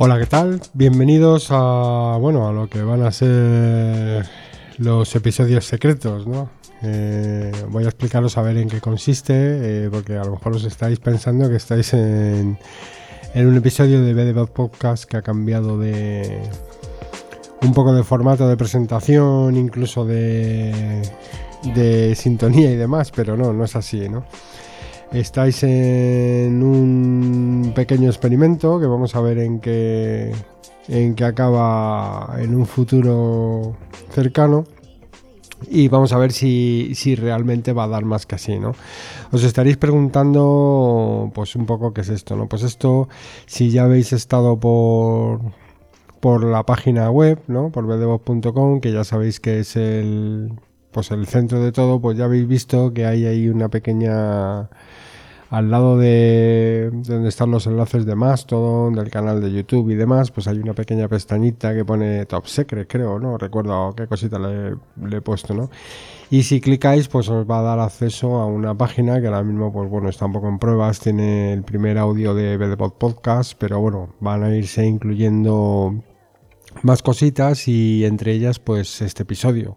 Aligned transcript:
Hola, 0.00 0.16
¿qué 0.16 0.26
tal? 0.26 0.60
Bienvenidos 0.74 1.48
a 1.50 2.16
bueno 2.20 2.46
a 2.46 2.52
lo 2.52 2.68
que 2.68 2.82
van 2.82 3.02
a 3.02 3.10
ser 3.10 4.24
los 4.76 5.12
episodios 5.16 5.64
secretos, 5.64 6.24
¿no? 6.24 6.50
Eh, 6.82 7.50
voy 7.68 7.82
a 7.82 7.88
explicaros 7.88 8.38
a 8.38 8.42
ver 8.42 8.58
en 8.58 8.68
qué 8.68 8.80
consiste, 8.80 9.34
eh, 9.34 9.88
porque 9.90 10.16
a 10.16 10.22
lo 10.22 10.30
mejor 10.30 10.54
os 10.54 10.62
estáis 10.62 11.00
pensando 11.00 11.48
que 11.48 11.56
estáis 11.56 11.94
en, 11.94 12.56
en 13.34 13.46
un 13.48 13.56
episodio 13.56 14.00
de 14.00 14.14
BDB 14.14 14.48
Podcast 14.48 15.02
que 15.02 15.16
ha 15.16 15.22
cambiado 15.22 15.76
de 15.80 16.42
un 17.62 17.74
poco 17.74 17.92
de 17.92 18.04
formato 18.04 18.48
de 18.48 18.56
presentación, 18.56 19.56
incluso 19.56 20.04
de, 20.04 21.02
de 21.74 22.14
sintonía 22.14 22.70
y 22.70 22.76
demás, 22.76 23.10
pero 23.10 23.36
no, 23.36 23.52
no 23.52 23.64
es 23.64 23.74
así, 23.74 24.08
¿no? 24.08 24.24
Estáis 25.12 25.62
en 25.62 26.62
un 26.62 27.72
pequeño 27.74 28.10
experimento 28.10 28.78
que 28.78 28.86
vamos 28.86 29.16
a 29.16 29.20
ver 29.22 29.38
en 29.38 29.58
qué, 29.58 30.32
en 30.86 31.14
qué 31.14 31.24
acaba 31.24 32.36
en 32.38 32.54
un 32.54 32.66
futuro 32.66 33.74
cercano 34.10 34.64
y 35.66 35.88
vamos 35.88 36.12
a 36.12 36.18
ver 36.18 36.32
si, 36.32 36.92
si, 36.94 37.14
realmente 37.14 37.72
va 37.72 37.84
a 37.84 37.88
dar 37.88 38.04
más 38.04 38.26
que 38.26 38.34
así, 38.34 38.58
¿no? 38.58 38.74
Os 39.32 39.42
estaréis 39.44 39.76
preguntando, 39.76 41.32
pues 41.34 41.56
un 41.56 41.66
poco 41.66 41.92
qué 41.94 42.02
es 42.02 42.10
esto, 42.10 42.36
¿no? 42.36 42.46
Pues 42.46 42.62
esto, 42.62 43.08
si 43.46 43.70
ya 43.70 43.84
habéis 43.84 44.12
estado 44.12 44.60
por, 44.60 45.40
por 46.20 46.44
la 46.44 46.64
página 46.64 47.10
web, 47.10 47.40
¿no? 47.48 47.70
Por 47.70 47.86
bdvoz.com, 47.86 48.80
que 48.80 48.92
ya 48.92 49.04
sabéis 49.04 49.40
que 49.40 49.60
es 49.60 49.74
el, 49.74 50.52
pues 50.92 51.10
el 51.10 51.26
centro 51.26 51.62
de 51.62 51.72
todo, 51.72 52.00
pues 52.00 52.16
ya 52.16 52.24
habéis 52.24 52.46
visto 52.46 52.92
que 52.92 53.06
hay 53.06 53.26
ahí 53.26 53.48
una 53.48 53.68
pequeña 53.68 54.68
al 55.50 55.70
lado 55.70 55.96
de 55.96 56.90
donde 56.92 57.28
están 57.28 57.50
los 57.50 57.66
enlaces 57.66 58.04
de 58.04 58.14
Mastodon, 58.14 58.94
del 58.94 59.10
canal 59.10 59.40
de 59.40 59.50
YouTube 59.50 59.90
y 59.90 59.94
demás, 59.94 60.30
pues 60.30 60.46
hay 60.46 60.58
una 60.58 60.74
pequeña 60.74 61.08
pestañita 61.08 61.74
que 61.74 61.84
pone 61.84 62.26
Top 62.26 62.46
Secret, 62.46 62.86
creo, 62.88 63.18
¿no? 63.18 63.38
Recuerdo 63.38 63.94
qué 63.96 64.06
cosita 64.06 64.38
le, 64.38 64.76
he 65.16 65.20
puesto, 65.22 65.54
¿no? 65.54 65.70
Y 66.30 66.42
si 66.42 66.60
clicáis, 66.60 67.08
pues 67.08 67.30
os 67.30 67.48
va 67.50 67.60
a 67.60 67.62
dar 67.62 67.78
acceso 67.78 68.36
a 68.36 68.46
una 68.46 68.76
página 68.76 69.20
que 69.20 69.28
ahora 69.28 69.42
mismo, 69.42 69.72
pues 69.72 69.88
bueno, 69.88 70.10
está 70.10 70.26
un 70.26 70.32
poco 70.34 70.48
en 70.48 70.58
pruebas, 70.58 71.00
tiene 71.00 71.54
el 71.54 71.62
primer 71.62 71.96
audio 71.96 72.34
de 72.34 72.58
BDPod 72.58 72.92
Podcast, 72.92 73.54
pero 73.58 73.80
bueno, 73.80 74.14
van 74.20 74.42
a 74.42 74.54
irse 74.54 74.84
incluyendo 74.84 75.94
más 76.82 77.02
cositas 77.02 77.66
y 77.68 78.04
entre 78.04 78.32
ellas, 78.32 78.58
pues 78.58 79.00
este 79.00 79.22
episodio 79.22 79.76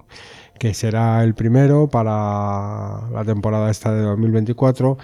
que 0.62 0.76
será 0.76 1.24
el 1.24 1.34
primero 1.34 1.90
para 1.90 3.10
la 3.10 3.24
temporada 3.26 3.72
esta 3.72 3.92
de 3.92 4.04
2024 4.04 4.96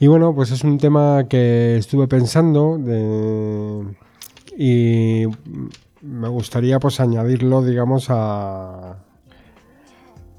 y 0.00 0.06
bueno, 0.06 0.34
pues 0.34 0.50
es 0.50 0.64
un 0.64 0.76
tema 0.76 1.24
que 1.30 1.78
estuve 1.78 2.08
pensando 2.08 2.78
y 4.58 5.24
me 6.02 6.28
gustaría 6.28 6.78
pues 6.78 7.00
añadirlo, 7.00 7.62
digamos, 7.64 8.08
a, 8.10 8.98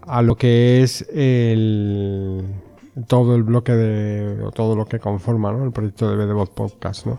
a 0.02 0.22
lo 0.22 0.36
que 0.36 0.84
es 0.84 1.02
el 1.12 2.46
todo 3.08 3.36
el 3.36 3.42
bloque 3.42 3.72
de 3.72 4.44
o 4.44 4.52
todo 4.52 4.76
lo 4.76 4.86
que 4.86 5.00
conforma 5.00 5.50
el 5.50 5.72
proyecto 5.72 6.16
de 6.16 6.24
BDBot 6.24 6.54
Podcast 6.54 7.08
¿no? 7.08 7.18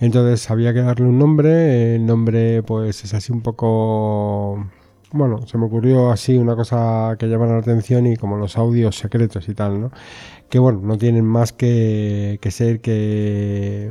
entonces 0.00 0.50
había 0.50 0.74
que 0.74 0.80
darle 0.80 1.06
un 1.06 1.20
nombre 1.20 1.94
el 1.94 2.04
nombre 2.04 2.64
pues 2.64 3.04
es 3.04 3.14
así 3.14 3.30
un 3.30 3.40
poco 3.40 4.66
bueno 5.14 5.46
se 5.46 5.56
me 5.56 5.64
ocurrió 5.64 6.10
así 6.10 6.36
una 6.36 6.54
cosa 6.54 7.16
que 7.18 7.26
llama 7.26 7.46
la 7.46 7.58
atención 7.58 8.06
y 8.06 8.16
como 8.16 8.36
los 8.36 8.58
audios 8.58 8.96
secretos 8.96 9.48
y 9.48 9.54
tal 9.54 9.80
no 9.80 9.90
que 10.54 10.60
bueno, 10.60 10.80
no 10.84 10.96
tienen 10.98 11.24
más 11.24 11.52
que, 11.52 12.38
ser 12.48 12.80
que, 12.80 13.90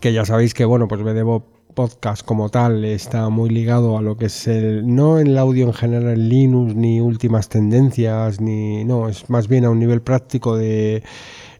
que 0.00 0.12
ya 0.12 0.24
sabéis 0.24 0.54
que 0.54 0.64
bueno, 0.64 0.86
pues 0.86 1.02
BDB 1.02 1.42
Podcast 1.74 2.24
como 2.24 2.48
tal 2.48 2.84
está 2.84 3.28
muy 3.28 3.50
ligado 3.50 3.98
a 3.98 4.02
lo 4.02 4.16
que 4.16 4.26
es 4.26 4.46
el, 4.46 4.94
no 4.94 5.18
el 5.18 5.36
audio 5.36 5.66
en 5.66 5.72
general 5.72 6.12
en 6.12 6.28
Linux, 6.28 6.76
ni 6.76 7.00
últimas 7.00 7.48
tendencias, 7.48 8.40
ni, 8.40 8.84
no, 8.84 9.08
es 9.08 9.28
más 9.30 9.48
bien 9.48 9.64
a 9.64 9.70
un 9.70 9.80
nivel 9.80 10.00
práctico 10.00 10.56
de, 10.56 11.02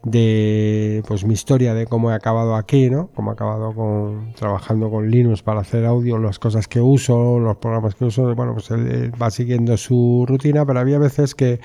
de 0.05 1.03
pues 1.07 1.25
mi 1.25 1.35
historia 1.35 1.75
de 1.75 1.87
cómo 1.87 2.11
he 2.11 2.15
acabado 2.15 2.55
aquí, 2.55 2.91
¿no? 2.91 3.11
Cómo 3.15 3.31
he 3.31 3.35
acabado 3.35 3.75
con 3.75 4.33
trabajando 4.35 4.91
con 4.91 5.11
Linux 5.11 5.43
para 5.43 5.61
hacer 5.61 5.85
audio, 5.85 6.19
las 6.19 6.39
cosas 6.39 6.69
que 6.69 6.81
uso, 6.81 7.39
los 7.39 7.57
programas 7.57 7.95
que 7.95 8.05
uso, 8.05 8.35
bueno, 8.35 8.55
pues 8.55 8.71
él 8.71 9.13
va 9.21 9.31
siguiendo 9.31 9.77
su 9.77 10.25
rutina, 10.27 10.65
pero 10.65 10.81
había 10.81 10.99
veces 10.99 11.35
que 11.35 11.61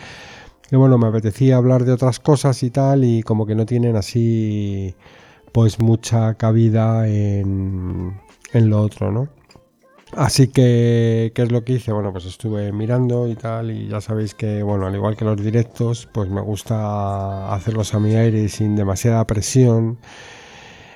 y 0.71 0.75
bueno, 0.75 0.97
me 0.97 1.07
apetecía 1.07 1.57
hablar 1.57 1.85
de 1.85 1.91
otras 1.91 2.19
cosas 2.19 2.63
y 2.63 2.71
tal, 2.71 3.03
y 3.03 3.21
como 3.21 3.45
que 3.45 3.53
no 3.53 3.65
tienen 3.65 3.95
así 3.95 4.95
pues 5.51 5.79
mucha 5.79 6.33
cabida 6.33 7.07
en, 7.07 8.19
en 8.53 8.69
lo 8.69 8.81
otro, 8.81 9.11
¿no? 9.11 9.27
Así 10.15 10.47
que, 10.47 11.31
¿qué 11.33 11.41
es 11.41 11.51
lo 11.51 11.63
que 11.63 11.73
hice? 11.73 11.91
Bueno, 11.91 12.11
pues 12.11 12.25
estuve 12.25 12.71
mirando 12.71 13.27
y 13.27 13.35
tal, 13.35 13.71
y 13.71 13.87
ya 13.87 14.01
sabéis 14.01 14.35
que, 14.35 14.61
bueno, 14.63 14.87
al 14.87 14.95
igual 14.95 15.15
que 15.15 15.25
los 15.25 15.41
directos, 15.41 16.07
pues 16.11 16.29
me 16.29 16.41
gusta 16.41 17.53
hacerlos 17.53 17.93
a 17.93 17.99
mi 17.99 18.15
aire 18.15 18.47
sin 18.49 18.75
demasiada 18.75 19.25
presión. 19.25 19.97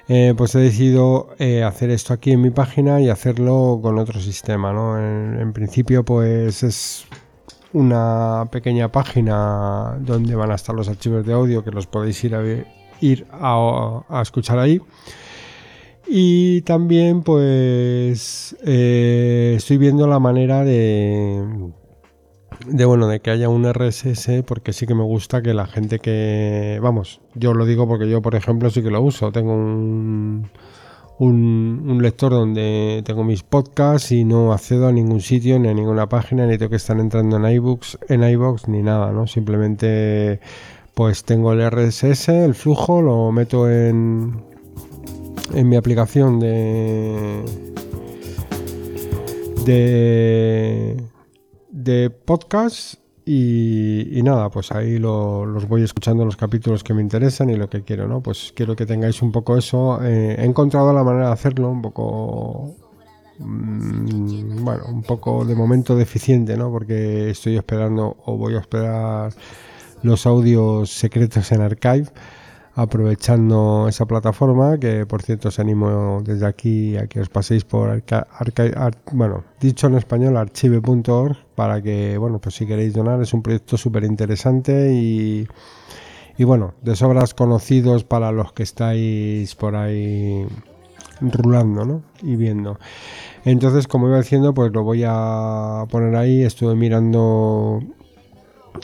Eh, 0.08 0.34
pues 0.38 0.56
he 0.56 0.60
decidido 0.60 1.30
eh, 1.40 1.64
hacer 1.64 1.90
esto 1.90 2.14
aquí 2.14 2.32
en 2.32 2.42
mi 2.42 2.50
página 2.52 3.02
y 3.02 3.10
hacerlo 3.10 3.80
con 3.82 3.98
otro 4.00 4.22
sistema, 4.22 4.72
¿no? 4.72 4.98
en 4.98 5.52
principio, 5.52 6.06
pues 6.06 6.64
es 6.64 7.08
una 7.74 8.48
pequeña 8.52 8.92
página 8.92 9.98
donde 10.00 10.36
van 10.36 10.52
a 10.52 10.56
estar 10.56 10.76
los 10.76 10.88
archivos 10.88 11.26
de 11.26 11.34
audio 11.34 11.64
que 11.64 11.72
los 11.72 11.88
podéis 11.88 12.24
ir 12.24 12.36
a, 12.36 12.42
ir 13.02 13.28
a, 13.32 14.22
escuchar 14.22 14.60
ahí. 14.60 14.82
Y 16.10 16.62
también 16.62 17.22
pues 17.22 18.56
eh, 18.66 19.56
estoy 19.58 19.78
viendo 19.78 20.08
la 20.08 20.20
manera 20.20 20.64
de, 20.64 21.44
de 22.66 22.86
bueno 22.86 23.08
de 23.08 23.20
que 23.20 23.32
haya 23.32 23.50
un 23.50 23.72
RSS 23.72 24.44
porque 24.46 24.74
sí 24.74 24.88
que 24.88 24.96
me 24.96 25.04
gusta 25.04 25.42
que 25.42 25.54
la 25.54 25.68
gente 25.68 26.00
que 26.00 26.80
vamos 26.82 27.22
yo 27.36 27.54
lo 27.54 27.66
digo 27.66 27.88
porque 27.88 28.10
yo 28.10 28.22
por 28.22 28.36
ejemplo 28.36 28.70
sí 28.70 28.82
que 28.82 28.92
lo 28.92 29.02
uso. 29.02 29.32
Tengo 29.32 29.54
un 29.54 30.50
un, 31.20 32.00
lector 32.02 32.32
donde 32.32 33.02
tengo 33.06 33.24
mis 33.24 33.44
podcasts 33.44 34.12
y 34.12 34.24
no 34.24 34.54
accedo 34.54 34.88
a 34.88 34.92
ningún 34.92 35.22
sitio 35.22 35.58
ni 35.60 35.68
a 35.68 35.74
ninguna 35.74 36.08
página 36.08 36.46
ni 36.46 36.58
tengo 36.58 36.70
que 36.70 36.76
estar 36.76 37.00
entrando 37.00 37.38
en 37.38 37.46
iBooks 37.54 37.98
en 38.08 38.24
iBox 38.24 38.68
ni 38.68 38.84
nada 38.84 39.12
no 39.12 39.28
simplemente 39.28 40.40
pues 40.94 41.24
tengo 41.24 41.54
el 41.54 41.70
RSS 41.70 42.30
el 42.30 42.54
flujo 42.54 43.02
lo 43.02 43.32
meto 43.32 43.70
en 43.70 44.44
en 45.54 45.70
mi 45.70 45.76
aplicación 45.76 46.40
de 46.40 47.44
de 49.66 50.98
de 51.70 52.10
podcast 52.10 52.96
y, 53.30 54.22
nada, 54.24 54.50
pues 54.50 54.72
ahí 54.72 55.00
los 55.00 55.68
voy 55.68 55.84
escuchando 55.84 56.24
los 56.24 56.38
capítulos 56.38 56.82
que 56.82 56.94
me 56.94 57.02
interesan 57.02 57.50
y 57.50 57.58
lo 57.58 57.70
que 57.70 57.84
quiero, 57.84 58.08
¿no? 58.08 58.22
Pues 58.22 58.54
quiero 58.56 58.74
que 58.74 58.86
tengáis 58.86 59.22
un 59.22 59.34
poco 59.34 59.58
eso. 59.58 60.00
Eh, 60.02 60.38
he 60.40 60.46
encontrado 60.46 60.94
la 60.94 61.04
manera 61.04 61.28
de 61.28 61.34
hacerlo 61.34 61.70
un 61.70 61.82
poco, 61.82 62.74
mm, 63.40 64.64
bueno, 64.64 64.86
un 64.88 65.04
poco 65.04 65.44
de 65.44 65.56
momento 65.56 65.98
deficiente, 65.98 66.56
¿no? 66.56 66.72
Porque 66.72 67.30
estoy 67.30 67.58
esperando 67.58 68.16
o 68.26 68.38
voy 68.38 68.56
a 68.56 68.60
esperar 68.60 69.34
los 70.04 70.26
audios 70.26 70.90
secretos 70.90 71.52
en 71.52 71.62
archive 71.62 72.08
aprovechando 72.78 73.88
esa 73.90 74.06
plataforma 74.06 74.78
que 74.78 75.08
por 75.08 75.24
cierto 75.24 75.48
os 75.50 75.58
animo 75.58 76.22
desde 76.24 76.46
aquí 76.46 76.96
a 76.96 77.08
que 77.08 77.20
os 77.20 77.28
paséis 77.28 77.66
por 77.66 78.04
bueno 79.12 79.44
dicho 79.60 79.88
en 79.88 79.96
español 79.96 80.38
archive.org 80.38 81.36
para 81.56 81.82
que 81.82 82.20
bueno 82.20 82.38
pues 82.38 82.54
si 82.54 82.68
queréis 82.68 82.94
donar 82.94 83.20
es 83.20 83.34
un 83.34 83.42
proyecto 83.42 83.78
súper 83.78 84.04
interesante 84.04 84.94
y, 84.94 85.48
y 86.38 86.44
bueno 86.44 86.76
de 86.84 86.96
sobras 86.96 87.34
conocidos 87.34 88.04
para 88.04 88.32
los 88.32 88.54
que 88.54 88.62
estáis 88.62 89.56
por 89.56 89.76
ahí 89.76 90.46
rulando 91.20 91.84
¿no? 91.84 92.04
y 92.22 92.36
viendo 92.36 92.78
entonces 93.44 93.88
como 93.88 94.08
iba 94.08 94.20
diciendo 94.20 94.54
pues 94.54 94.72
lo 94.72 94.84
voy 94.84 95.04
a 95.04 95.84
poner 95.90 96.16
ahí 96.16 96.44
estuve 96.44 96.76
mirando 96.76 97.82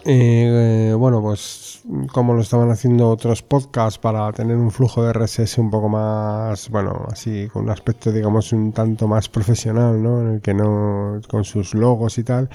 eh, 0.06 0.94
bueno, 0.98 1.22
pues 1.22 1.82
como 2.12 2.34
lo 2.34 2.42
estaban 2.42 2.70
haciendo 2.72 3.10
otros 3.10 3.42
podcasts 3.42 4.00
para 4.00 4.32
tener 4.32 4.58
un 4.58 4.72
flujo 4.72 5.04
de 5.04 5.14
RSS 5.14 5.58
un 5.58 5.70
poco 5.70 5.90
más, 5.90 6.70
bueno, 6.70 7.08
así 7.12 7.48
con 7.52 7.64
un 7.64 7.70
aspecto 7.70 8.12
digamos 8.12 8.54
un 8.54 8.72
tanto 8.72 9.08
más 9.08 9.30
profesional, 9.30 10.02
¿no? 10.02 10.22
En 10.22 10.28
el 10.36 10.42
que 10.42 10.54
no 10.54 11.22
con 11.30 11.44
sus 11.44 11.74
logos 11.74 12.18
y 12.18 12.24
tal. 12.24 12.50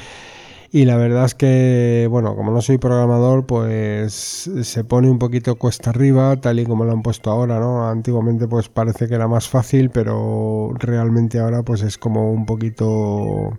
Y 0.70 0.84
la 0.84 0.96
verdad 0.96 1.24
es 1.24 1.34
que, 1.34 2.06
bueno, 2.10 2.36
como 2.36 2.50
no 2.52 2.60
soy 2.60 2.76
programador, 2.76 3.46
pues 3.46 4.50
se 4.62 4.84
pone 4.84 5.10
un 5.10 5.18
poquito 5.18 5.56
cuesta 5.56 5.90
arriba, 5.90 6.36
tal 6.36 6.60
y 6.60 6.66
como 6.66 6.84
lo 6.84 6.92
han 6.92 7.02
puesto 7.02 7.30
ahora, 7.30 7.58
¿no? 7.58 7.88
Antiguamente 7.88 8.46
pues 8.46 8.68
parece 8.68 9.08
que 9.08 9.14
era 9.14 9.28
más 9.28 9.48
fácil, 9.48 9.90
pero 9.90 10.72
realmente 10.78 11.38
ahora 11.38 11.62
pues 11.62 11.82
es 11.82 11.96
como 11.96 12.30
un 12.32 12.44
poquito 12.44 13.58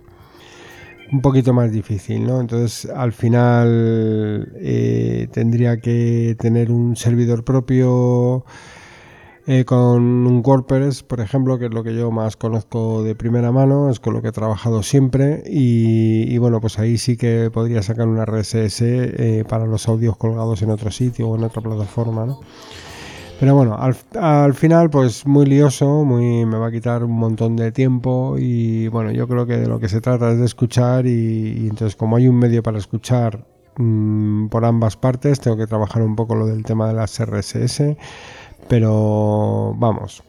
un 1.12 1.20
poquito 1.20 1.52
más 1.52 1.72
difícil, 1.72 2.26
¿no? 2.26 2.40
Entonces, 2.40 2.90
al 2.90 3.12
final 3.12 4.52
eh, 4.56 5.28
tendría 5.32 5.78
que 5.78 6.36
tener 6.38 6.70
un 6.70 6.96
servidor 6.96 7.44
propio, 7.44 8.44
eh, 9.46 9.64
con 9.64 10.26
un 10.28 10.42
WordPress, 10.44 11.02
por 11.02 11.20
ejemplo, 11.20 11.58
que 11.58 11.64
es 11.64 11.74
lo 11.74 11.82
que 11.82 11.92
yo 11.92 12.10
más 12.10 12.36
conozco 12.36 13.02
de 13.02 13.14
primera 13.14 13.50
mano, 13.50 13.90
es 13.90 13.98
con 13.98 14.12
lo 14.12 14.22
que 14.22 14.28
he 14.28 14.32
trabajado 14.32 14.82
siempre 14.82 15.42
y, 15.44 16.38
bueno, 16.38 16.60
pues 16.60 16.78
ahí 16.78 16.98
sí 16.98 17.16
que 17.16 17.50
podría 17.52 17.82
sacar 17.82 18.06
un 18.06 18.24
RSS 18.24 18.82
eh, 18.82 19.44
para 19.48 19.66
los 19.66 19.88
audios 19.88 20.16
colgados 20.16 20.62
en 20.62 20.70
otro 20.70 20.90
sitio 20.90 21.28
o 21.28 21.36
en 21.36 21.44
otra 21.44 21.62
plataforma, 21.62 22.26
¿no? 22.26 22.40
Pero 23.40 23.54
bueno, 23.54 23.74
al, 23.74 24.52
final 24.52 24.90
pues 24.90 25.26
muy 25.26 25.46
lioso, 25.46 26.04
muy 26.04 26.44
me 26.44 26.58
va 26.58 26.66
a 26.66 26.70
quitar 26.70 27.02
un 27.02 27.12
montón 27.12 27.56
de 27.56 27.72
tiempo 27.72 28.36
y 28.38 28.88
bueno, 28.88 29.12
yo 29.12 29.26
creo 29.26 29.46
que 29.46 29.56
de 29.56 29.66
lo 29.66 29.80
que 29.80 29.88
se 29.88 30.02
trata 30.02 30.30
es 30.30 30.38
de 30.38 30.44
escuchar 30.44 31.06
y, 31.06 31.66
entonces 31.70 31.96
como 31.96 32.16
hay 32.16 32.28
un 32.28 32.38
medio 32.38 32.62
para 32.62 32.76
escuchar 32.76 33.46
mm, 33.78 34.48
por 34.48 34.66
ambas 34.66 34.98
partes, 34.98 35.40
tengo 35.40 35.56
que 35.56 35.66
trabajar 35.66 36.02
un 36.02 36.16
poco 36.16 36.34
lo 36.34 36.44
del 36.44 36.64
tema 36.64 36.86
de 36.88 36.92
las 36.92 37.18
RSS, 37.18 37.96
pero 38.68 39.74
vamos, 39.78 40.22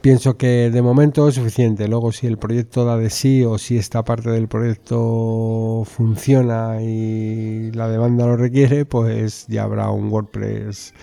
pienso 0.00 0.38
que 0.38 0.70
de 0.70 0.80
momento 0.80 1.28
es 1.28 1.34
suficiente. 1.34 1.86
Luego 1.86 2.12
si 2.12 2.28
el 2.28 2.38
proyecto 2.38 2.86
da 2.86 2.96
de 2.96 3.10
sí 3.10 3.44
o 3.44 3.58
si 3.58 3.76
esta 3.76 4.04
parte 4.06 4.30
del 4.30 4.48
proyecto 4.48 5.82
funciona 5.84 6.80
y 6.80 7.72
la 7.72 7.88
demanda 7.88 8.24
lo 8.24 8.38
requiere, 8.38 8.86
pues 8.86 9.46
ya 9.48 9.64
habrá 9.64 9.90
un 9.90 10.10
WordPress 10.10 10.94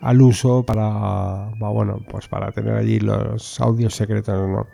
al 0.00 0.22
uso 0.22 0.62
para, 0.62 1.50
bueno, 1.58 2.00
pues 2.10 2.28
para 2.28 2.52
tener 2.52 2.74
allí 2.74 3.00
los 3.00 3.60
audios 3.60 3.94
secretos, 3.94 4.48
¿no? 4.48 4.66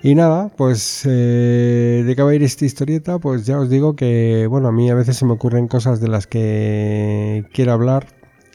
Y 0.00 0.14
nada, 0.14 0.48
pues 0.56 1.02
eh, 1.06 2.04
de 2.06 2.14
qué 2.14 2.22
va 2.22 2.30
a 2.30 2.34
ir 2.34 2.44
esta 2.44 2.64
historieta, 2.64 3.18
pues 3.18 3.46
ya 3.46 3.58
os 3.58 3.68
digo 3.68 3.96
que, 3.96 4.46
bueno, 4.48 4.68
a 4.68 4.72
mí 4.72 4.88
a 4.90 4.94
veces 4.94 5.16
se 5.16 5.24
me 5.24 5.32
ocurren 5.32 5.66
cosas 5.66 6.00
de 6.00 6.06
las 6.06 6.28
que 6.28 7.44
quiero 7.52 7.72
hablar 7.72 8.06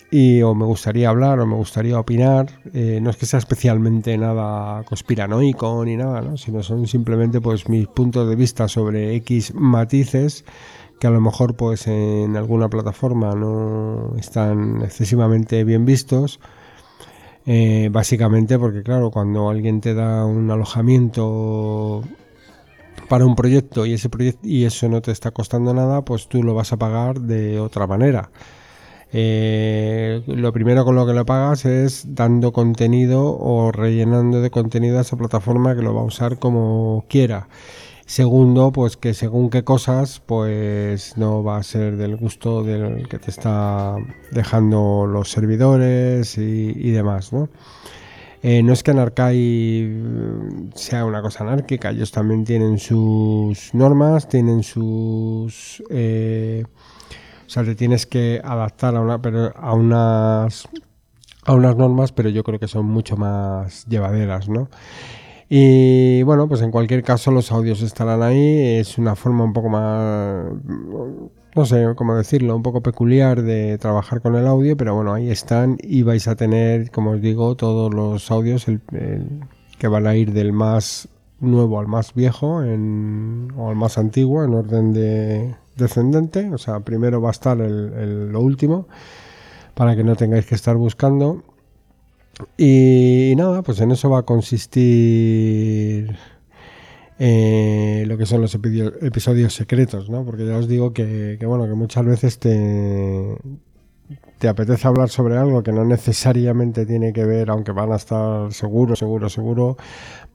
y 0.10 0.42
o 0.44 0.54
me 0.54 0.66
gustaría 0.66 1.10
hablar 1.10 1.40
o 1.40 1.48
me 1.48 1.56
gustaría 1.56 2.00
opinar. 2.00 2.48
Eh, 2.74 3.00
no 3.02 3.10
es 3.10 3.18
que 3.18 3.26
sea 3.26 3.40
especialmente 3.40 4.18
nada 4.18 4.84
conspiranoico 4.84 5.84
ni 5.84 5.98
nada, 5.98 6.22
¿no? 6.22 6.38
sino 6.38 6.64
son 6.64 6.88
simplemente 6.88 7.42
pues 7.42 7.68
mis 7.68 7.88
puntos 7.88 8.30
de 8.30 8.36
vista 8.36 8.68
sobre 8.68 9.16
X 9.16 9.54
matices 9.54 10.46
que 11.04 11.08
a 11.08 11.10
lo 11.10 11.20
mejor 11.20 11.56
pues 11.56 11.86
en 11.88 12.38
alguna 12.38 12.70
plataforma 12.70 13.36
no 13.36 14.16
están 14.18 14.84
excesivamente 14.84 15.66
bien 15.66 15.84
vistos. 15.84 16.40
Eh, 17.46 17.90
básicamente 17.92 18.58
porque 18.58 18.84
claro, 18.84 19.12
cuando 19.12 19.50
alguien 19.50 19.82
te 19.82 19.96
da 19.96 20.26
un 20.26 20.50
alojamiento 20.50 22.04
para 23.10 23.26
un 23.26 23.36
proyecto 23.36 23.86
y 23.86 23.96
ese 23.96 24.08
proyecto 24.08 24.48
y 24.48 24.64
eso 24.64 24.88
no 24.88 25.02
te 25.02 25.12
está 25.12 25.32
costando 25.32 25.74
nada, 25.74 26.06
pues 26.06 26.30
tú 26.30 26.42
lo 26.42 26.54
vas 26.54 26.72
a 26.72 26.78
pagar 26.78 27.20
de 27.20 27.60
otra 27.60 27.86
manera. 27.86 28.30
Eh, 29.12 30.24
lo 30.26 30.54
primero 30.54 30.86
con 30.86 30.96
lo 30.96 31.06
que 31.06 31.12
lo 31.12 31.26
pagas 31.26 31.66
es 31.66 32.16
dando 32.16 32.54
contenido 32.54 33.38
o 33.38 33.74
rellenando 33.74 34.40
de 34.40 34.50
contenido 34.52 35.00
a 35.00 35.02
esa 35.02 35.18
plataforma 35.18 35.76
que 35.76 35.82
lo 35.82 35.94
va 35.94 36.00
a 36.00 36.06
usar 36.06 36.40
como 36.40 37.04
quiera. 37.10 37.50
Segundo, 38.06 38.72
pues 38.74 38.98
que 38.98 39.14
según 39.14 39.50
qué 39.50 39.64
cosas, 39.64 40.22
pues 40.26 41.18
no 41.18 41.42
va 41.44 41.58
a 41.58 41.64
ser 41.64 41.96
del 41.96 42.18
gusto 42.18 42.62
del 42.62 43.08
que 43.08 43.18
te 43.18 43.32
está 43.32 43.96
dejando 44.32 45.08
los 45.08 45.32
servidores 45.32 46.38
y, 46.38 46.92
demás, 46.92 47.32
¿no? 47.32 47.50
Eh, 48.42 48.62
no 48.62 48.74
es 48.74 48.84
que 48.84 48.92
Anarchy 48.92 49.88
mm, 49.88 50.72
sea 50.76 51.06
una 51.06 51.22
cosa 51.22 51.46
anárquica, 51.46 51.92
ellos 51.92 52.12
también 52.12 52.44
tienen 52.44 52.78
sus 52.78 53.74
normas, 53.74 54.28
tienen 54.28 54.64
sus... 54.64 55.82
Eh, 55.90 56.66
o 57.48 57.50
sea, 57.50 57.64
te 57.64 57.74
tienes 57.74 58.06
que 58.06 58.42
adaptar 58.44 58.98
a, 58.98 59.00
una, 59.00 59.22
pero 59.22 59.54
a, 59.56 59.74
unas, 59.74 60.68
a 61.46 61.54
unas 61.54 61.78
normas, 61.78 62.12
pero 62.12 62.28
yo 62.30 62.44
creo 62.44 62.60
que 62.60 62.68
son 62.68 62.86
mucho 62.86 63.16
más 63.16 63.86
llevaderas, 63.86 64.50
¿no? 64.50 64.68
Y 65.56 66.24
bueno, 66.24 66.48
pues 66.48 66.64
en 66.64 66.72
cualquier 66.72 67.04
caso 67.04 67.30
los 67.30 67.52
audios 67.52 67.84
estarán 67.84 68.24
ahí. 68.24 68.80
Es 68.80 68.98
una 68.98 69.16
forma 69.16 69.44
un 69.44 69.54
poco 69.54 69.70
más, 69.70 70.48
no 71.56 71.66
sé 71.68 71.86
cómo 71.96 72.16
decirlo, 72.16 72.56
un 72.56 72.64
poco 72.64 72.82
peculiar 72.82 73.44
de 73.44 73.78
trabajar 73.78 74.20
con 74.20 74.34
el 74.36 74.48
audio, 74.48 74.76
pero 74.76 74.96
bueno, 74.96 75.14
ahí 75.14 75.30
están 75.30 75.78
y 75.80 76.02
vais 76.02 76.28
a 76.28 76.36
tener, 76.36 76.90
como 76.90 77.12
os 77.12 77.22
digo, 77.22 77.54
todos 77.56 77.94
los 77.94 78.32
audios 78.32 78.66
que 78.66 79.88
van 79.88 80.08
a 80.08 80.16
ir 80.16 80.34
del 80.34 80.54
más 80.54 81.08
nuevo 81.40 81.80
al 81.80 81.86
más 81.86 82.16
viejo 82.16 82.56
o 82.56 83.70
al 83.70 83.76
más 83.76 84.00
antiguo 84.00 84.44
en 84.44 84.56
orden 84.56 84.92
de 84.92 85.54
descendente. 85.76 86.50
O 86.52 86.58
sea, 86.58 86.80
primero 86.80 87.22
va 87.22 87.30
a 87.30 87.32
estar 87.32 87.58
lo 87.58 88.40
último 88.40 88.88
para 89.76 89.96
que 89.96 90.04
no 90.04 90.16
tengáis 90.16 90.48
que 90.48 90.56
estar 90.56 90.78
buscando. 90.78 91.44
Y 92.58 93.34
nada, 93.38 93.62
pues 93.62 93.80
en 93.82 93.92
eso 93.92 94.10
va 94.10 94.20
a 94.20 94.24
consistir 94.24 96.16
eh, 97.20 98.04
lo 98.08 98.18
que 98.18 98.26
son 98.26 98.42
los 98.42 98.56
episodios 98.56 99.54
secretos, 99.54 100.10
¿no? 100.10 100.26
Porque 100.26 100.46
ya 100.46 100.58
os 100.58 100.68
digo 100.68 100.94
que, 100.94 101.38
bueno, 101.46 101.68
que 101.68 101.74
muchas 101.76 102.06
veces 102.06 102.40
te, 102.40 103.38
te 104.40 104.48
apetece 104.48 104.88
hablar 104.88 105.10
sobre 105.10 105.38
algo 105.38 105.62
que 105.62 105.72
no 105.72 105.86
necesariamente 105.86 106.86
tiene 106.86 107.14
que 107.14 107.24
ver, 107.26 107.50
aunque 107.52 107.72
van 107.72 107.92
a 107.92 107.98
estar 107.98 108.52
seguro, 108.52 108.96
seguro, 108.96 109.30
seguro, 109.30 109.78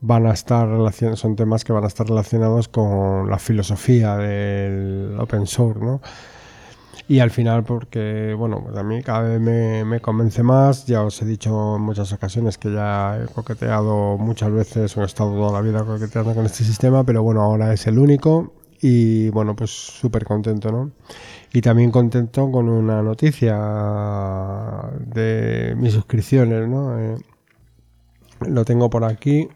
van 0.00 0.26
a 0.26 0.32
estar 0.32 0.68
son 1.16 1.36
temas 1.36 1.64
que 1.64 1.72
van 1.72 1.84
a 1.84 1.88
estar 1.88 2.08
relacionados 2.08 2.68
con 2.68 3.28
la 3.28 3.38
filosofía 3.38 4.16
del 4.16 5.16
open 5.18 5.46
source, 5.46 5.80
¿no? 5.80 6.00
Y 7.06 7.20
al 7.20 7.30
final, 7.30 7.64
porque, 7.64 8.34
bueno, 8.36 8.62
pues 8.62 8.76
a 8.76 8.82
mí 8.82 9.02
cada 9.02 9.22
vez 9.22 9.40
me, 9.40 10.00
convence 10.00 10.42
más. 10.42 10.86
Ya 10.86 11.02
os 11.02 11.20
he 11.22 11.24
dicho 11.24 11.76
en 11.76 11.82
muchas 11.82 12.12
ocasiones 12.12 12.58
que 12.58 12.72
ya 12.72 13.18
he 13.22 13.26
coqueteado 13.32 14.18
muchas 14.18 14.50
veces, 14.50 14.96
o 14.96 15.02
he 15.02 15.06
estado 15.06 15.32
toda 15.32 15.52
la 15.52 15.60
vida 15.60 15.84
coqueteando 15.84 16.34
con 16.34 16.46
este 16.46 16.64
sistema, 16.64 17.04
pero 17.04 17.22
bueno, 17.22 17.42
ahora 17.42 17.72
es 17.72 17.86
el 17.86 17.98
único. 17.98 18.52
Y 18.80 19.30
bueno, 19.30 19.56
pues 19.56 19.70
súper 19.70 20.24
contento, 20.24 20.70
¿no? 20.70 20.90
Y 21.52 21.60
también 21.60 21.90
contento 21.90 22.50
con 22.50 22.68
una 22.68 23.02
noticia 23.02 23.56
de 24.98 25.74
mis 25.76 25.94
suscripciones, 25.94 26.68
¿no? 26.68 26.98
Eh, 26.98 27.16
lo 28.46 28.64
tengo 28.64 28.90
por 28.90 29.04
aquí. 29.04 29.48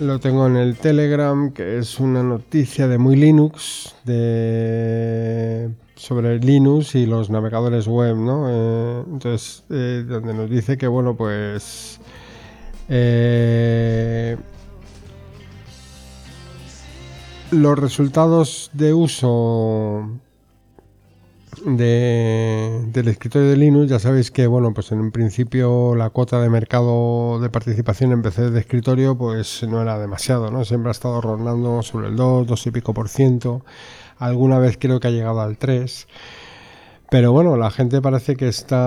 Lo 0.00 0.18
tengo 0.18 0.46
en 0.46 0.56
el 0.56 0.78
Telegram, 0.78 1.52
que 1.52 1.76
es 1.76 2.00
una 2.00 2.22
noticia 2.22 2.88
de 2.88 2.96
Muy 2.96 3.16
Linux, 3.16 3.94
de, 4.04 5.68
sobre 5.94 6.38
Linux 6.38 6.94
y 6.94 7.04
los 7.04 7.28
navegadores 7.28 7.86
web, 7.86 8.16
¿no? 8.16 8.46
Eh, 8.48 9.04
entonces, 9.12 9.62
eh, 9.68 10.02
donde 10.08 10.32
nos 10.32 10.48
dice 10.48 10.78
que, 10.78 10.88
bueno, 10.88 11.16
pues... 11.16 12.00
Eh, 12.88 14.38
los 17.50 17.78
resultados 17.78 18.70
de 18.72 18.94
uso 18.94 20.08
de, 21.64 22.84
del 22.92 23.08
escritorio 23.08 23.48
de 23.48 23.56
Linux, 23.56 23.90
ya 23.90 23.98
sabéis 23.98 24.30
que, 24.30 24.46
bueno, 24.46 24.72
pues 24.74 24.92
en 24.92 25.00
un 25.00 25.10
principio 25.10 25.94
la 25.94 26.10
cuota 26.10 26.40
de 26.40 26.48
mercado 26.48 27.38
de 27.40 27.50
participación 27.50 28.12
en 28.12 28.22
PC 28.22 28.50
de 28.50 28.60
escritorio, 28.60 29.16
pues 29.16 29.62
no 29.64 29.82
era 29.82 29.98
demasiado, 29.98 30.50
¿no? 30.50 30.64
Siempre 30.64 30.90
ha 30.90 30.92
estado 30.92 31.20
rondando 31.20 31.82
sobre 31.82 32.08
el 32.08 32.16
2, 32.16 32.46
2 32.46 32.66
y 32.66 32.70
pico 32.70 32.94
por 32.94 33.08
ciento. 33.08 33.62
Alguna 34.18 34.58
vez 34.58 34.76
creo 34.78 35.00
que 35.00 35.08
ha 35.08 35.10
llegado 35.10 35.40
al 35.40 35.56
3. 35.56 36.06
Pero 37.10 37.32
bueno, 37.32 37.56
la 37.56 37.72
gente 37.72 38.00
parece 38.00 38.36
que 38.36 38.46
está, 38.46 38.78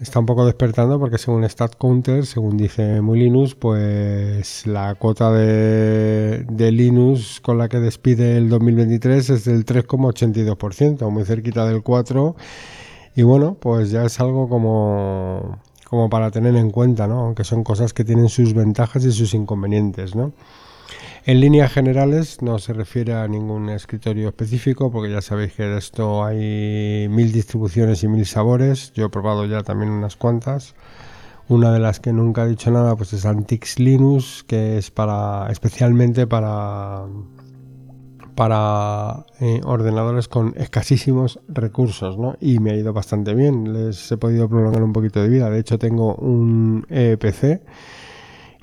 está 0.00 0.18
un 0.18 0.26
poco 0.26 0.44
despertando 0.44 0.98
porque 0.98 1.16
según 1.16 1.48
StatCounter, 1.48 2.26
según 2.26 2.56
dice 2.56 3.00
muy 3.00 3.20
pues 3.54 4.66
la 4.66 4.96
cuota 4.96 5.30
de, 5.30 6.44
de 6.50 6.72
Linux 6.72 7.40
con 7.40 7.56
la 7.56 7.68
que 7.68 7.78
despide 7.78 8.36
el 8.36 8.48
2023 8.48 9.30
es 9.30 9.44
del 9.44 9.64
3,82%, 9.64 11.08
muy 11.08 11.24
cerquita 11.24 11.66
del 11.66 11.84
4%. 11.84 12.34
Y 13.14 13.22
bueno, 13.22 13.56
pues 13.60 13.92
ya 13.92 14.04
es 14.04 14.18
algo 14.18 14.48
como, 14.48 15.60
como 15.88 16.10
para 16.10 16.32
tener 16.32 16.56
en 16.56 16.70
cuenta, 16.70 17.06
¿no? 17.06 17.20
Aunque 17.20 17.44
son 17.44 17.62
cosas 17.62 17.92
que 17.92 18.04
tienen 18.04 18.28
sus 18.28 18.54
ventajas 18.54 19.04
y 19.04 19.12
sus 19.12 19.34
inconvenientes, 19.34 20.16
¿no? 20.16 20.32
En 21.30 21.38
líneas 21.38 21.72
generales 21.72 22.42
no 22.42 22.58
se 22.58 22.72
refiere 22.72 23.14
a 23.14 23.28
ningún 23.28 23.68
escritorio 23.68 24.30
específico 24.30 24.90
porque 24.90 25.12
ya 25.12 25.22
sabéis 25.22 25.52
que 25.52 25.62
de 25.62 25.78
esto 25.78 26.24
hay 26.24 27.06
mil 27.08 27.30
distribuciones 27.30 28.02
y 28.02 28.08
mil 28.08 28.26
sabores. 28.26 28.92
Yo 28.94 29.06
he 29.06 29.08
probado 29.10 29.46
ya 29.46 29.62
también 29.62 29.92
unas 29.92 30.16
cuantas. 30.16 30.74
Una 31.46 31.72
de 31.72 31.78
las 31.78 32.00
que 32.00 32.12
nunca 32.12 32.42
he 32.42 32.48
dicho 32.48 32.72
nada 32.72 32.96
pues 32.96 33.12
es 33.12 33.26
Antix 33.26 33.78
Linux, 33.78 34.42
que 34.42 34.76
es 34.76 34.90
para 34.90 35.46
especialmente 35.52 36.26
para 36.26 37.04
para 38.34 39.24
eh, 39.38 39.60
ordenadores 39.64 40.26
con 40.26 40.54
escasísimos 40.56 41.38
recursos, 41.46 42.18
¿no? 42.18 42.38
Y 42.40 42.58
me 42.58 42.72
ha 42.72 42.74
ido 42.74 42.92
bastante 42.92 43.34
bien. 43.36 43.72
Les 43.72 44.10
he 44.10 44.16
podido 44.16 44.48
prolongar 44.48 44.82
un 44.82 44.92
poquito 44.92 45.22
de 45.22 45.28
vida. 45.28 45.48
De 45.48 45.60
hecho, 45.60 45.78
tengo 45.78 46.16
un 46.16 46.84
EPC 46.90 47.60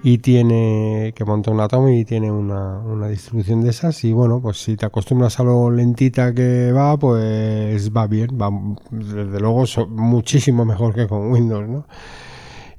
y 0.03 0.19
tiene 0.19 1.13
que 1.15 1.25
monta 1.25 1.51
una 1.51 1.67
toma 1.67 1.91
y 1.91 2.05
tiene 2.05 2.31
una, 2.31 2.79
una, 2.79 3.07
distribución 3.07 3.61
de 3.61 3.71
esas 3.71 4.03
y 4.03 4.13
bueno 4.13 4.39
pues 4.41 4.57
si 4.57 4.75
te 4.75 4.85
acostumbras 4.85 5.39
a 5.39 5.43
lo 5.43 5.71
lentita 5.71 6.33
que 6.33 6.71
va 6.71 6.97
pues 6.97 7.91
va 7.91 8.05
bien 8.07 8.29
va 8.39 8.51
desde 8.91 9.39
luego 9.39 9.63
muchísimo 9.89 10.65
mejor 10.65 10.93
que 10.93 11.07
con 11.07 11.31
Windows 11.31 11.67
¿no? 11.67 11.87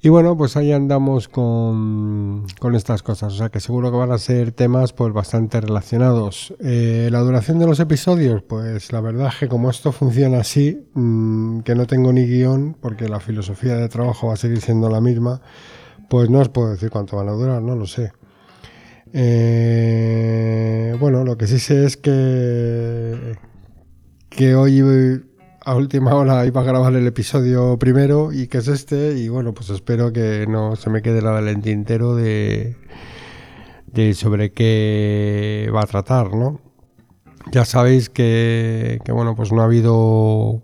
y 0.00 0.10
bueno 0.10 0.36
pues 0.36 0.56
ahí 0.56 0.70
andamos 0.70 1.26
con, 1.26 2.46
con, 2.60 2.76
estas 2.76 3.02
cosas 3.02 3.32
o 3.32 3.36
sea 3.36 3.48
que 3.48 3.58
seguro 3.58 3.90
que 3.90 3.96
van 3.96 4.12
a 4.12 4.18
ser 4.18 4.52
temas 4.52 4.92
pues 4.92 5.12
bastante 5.12 5.60
relacionados 5.60 6.54
eh, 6.60 7.08
la 7.10 7.18
duración 7.18 7.58
de 7.58 7.66
los 7.66 7.80
episodios 7.80 8.42
pues 8.42 8.92
la 8.92 9.00
verdad 9.00 9.28
es 9.28 9.40
que 9.40 9.48
como 9.48 9.70
esto 9.70 9.90
funciona 9.90 10.38
así 10.38 10.86
mmm, 10.94 11.60
que 11.60 11.74
no 11.74 11.86
tengo 11.86 12.12
ni 12.12 12.26
guion 12.26 12.76
porque 12.80 13.08
la 13.08 13.18
filosofía 13.18 13.74
de 13.74 13.88
trabajo 13.88 14.28
va 14.28 14.34
a 14.34 14.36
seguir 14.36 14.60
siendo 14.60 14.88
la 14.88 15.00
misma 15.00 15.42
pues 16.08 16.30
no 16.30 16.40
os 16.40 16.48
puedo 16.48 16.70
decir 16.70 16.90
cuánto 16.90 17.16
van 17.16 17.28
a 17.28 17.32
durar, 17.32 17.62
no 17.62 17.76
lo 17.76 17.86
sé. 17.86 18.12
Eh, 19.12 20.96
bueno, 21.00 21.24
lo 21.24 21.38
que 21.38 21.46
sí 21.46 21.58
sé 21.58 21.84
es 21.84 21.96
que, 21.96 23.36
que 24.28 24.54
hoy 24.54 24.82
a 25.64 25.74
última 25.74 26.14
hora 26.14 26.46
iba 26.46 26.60
a 26.60 26.64
grabar 26.64 26.94
el 26.94 27.06
episodio 27.06 27.78
primero 27.78 28.32
y 28.32 28.48
que 28.48 28.58
es 28.58 28.68
este 28.68 29.18
y 29.18 29.28
bueno, 29.28 29.52
pues 29.54 29.70
espero 29.70 30.12
que 30.12 30.46
no 30.48 30.76
se 30.76 30.90
me 30.90 31.02
quede 31.02 31.22
nada 31.22 31.40
en 31.40 31.48
el 31.48 31.84
de, 32.16 32.76
de 33.86 34.14
sobre 34.14 34.52
qué 34.52 35.70
va 35.74 35.82
a 35.82 35.86
tratar, 35.86 36.34
¿no? 36.34 36.60
Ya 37.50 37.64
sabéis 37.64 38.10
que, 38.10 38.98
que 39.04 39.12
bueno, 39.12 39.34
pues 39.34 39.52
no 39.52 39.62
ha 39.62 39.64
habido 39.64 40.62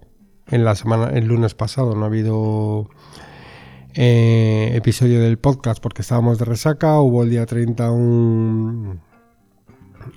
en 0.49 0.65
la 0.65 0.75
semana, 0.75 1.09
el 1.11 1.27
lunes 1.27 1.55
pasado, 1.55 1.95
no 1.95 2.05
ha 2.05 2.09
habido 2.09 2.91
eh, 3.95 4.73
episodio 4.75 5.21
del 5.21 5.39
podcast 5.39 5.81
porque 5.81 6.03
estábamos 6.03 6.39
de 6.39 6.45
resaca. 6.45 7.01
Hubo 7.01 7.23
el 7.23 7.31
día 7.31 7.47
30 7.47 7.91
un. 7.91 9.01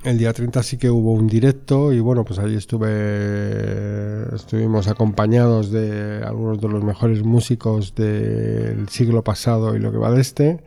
El 0.03 0.17
día 0.17 0.34
30 0.34 0.63
sí 0.63 0.77
que 0.77 0.89
hubo 0.89 1.13
un 1.13 1.27
directo 1.27 1.93
y 1.93 2.00
bueno, 2.00 2.25
pues 2.25 2.39
allí 2.39 2.55
estuve. 2.55 4.36
Estuvimos 4.36 4.88
acompañados 4.88 5.72
de 5.72 6.24
algunos 6.25 6.60
de 6.60 6.69
los 6.69 6.84
mejores 6.84 7.24
músicos 7.24 7.93
del 7.96 8.89
siglo 8.89 9.24
pasado 9.24 9.75
y 9.75 9.79
lo 9.79 9.91
que 9.91 9.98
va 9.98 10.12
de 10.12 10.22
este. 10.22 10.63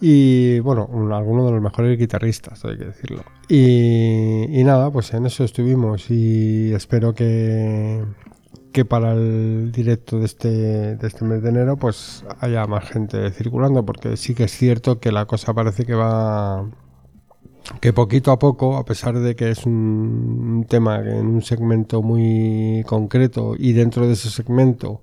Y 0.00 0.58
bueno, 0.60 0.88
algunos 1.14 1.46
de 1.46 1.52
los 1.52 1.62
mejores 1.62 1.98
guitarristas, 1.98 2.64
hay 2.64 2.76
que 2.76 2.84
decirlo. 2.84 3.24
Y, 3.48 4.44
y 4.50 4.64
nada, 4.64 4.90
pues 4.90 5.14
en 5.14 5.24
eso 5.24 5.44
estuvimos 5.44 6.10
y 6.10 6.72
espero 6.74 7.14
que, 7.14 8.02
que 8.74 8.84
para 8.84 9.12
el 9.12 9.70
directo 9.70 10.18
de 10.18 10.24
este, 10.26 10.48
de 10.96 11.06
este 11.06 11.24
mes 11.24 11.42
de 11.42 11.50
enero 11.50 11.76
pues 11.76 12.24
haya 12.40 12.66
más 12.66 12.84
gente 12.90 13.30
circulando, 13.30 13.86
porque 13.86 14.16
sí 14.16 14.34
que 14.34 14.44
es 14.44 14.52
cierto 14.52 14.98
que 14.98 15.12
la 15.12 15.26
cosa 15.26 15.54
parece 15.54 15.86
que 15.86 15.94
va 15.94 16.66
que 17.80 17.92
poquito 17.92 18.32
a 18.32 18.38
poco, 18.40 18.76
a 18.76 18.84
pesar 18.84 19.16
de 19.20 19.36
que 19.36 19.50
es 19.50 19.64
un, 19.64 20.66
tema 20.68 20.98
en 20.98 21.26
un 21.28 21.42
segmento 21.42 22.02
muy 22.02 22.82
concreto 22.86 23.54
y 23.56 23.74
dentro 23.74 24.08
de 24.08 24.14
ese 24.14 24.28
segmento 24.28 25.02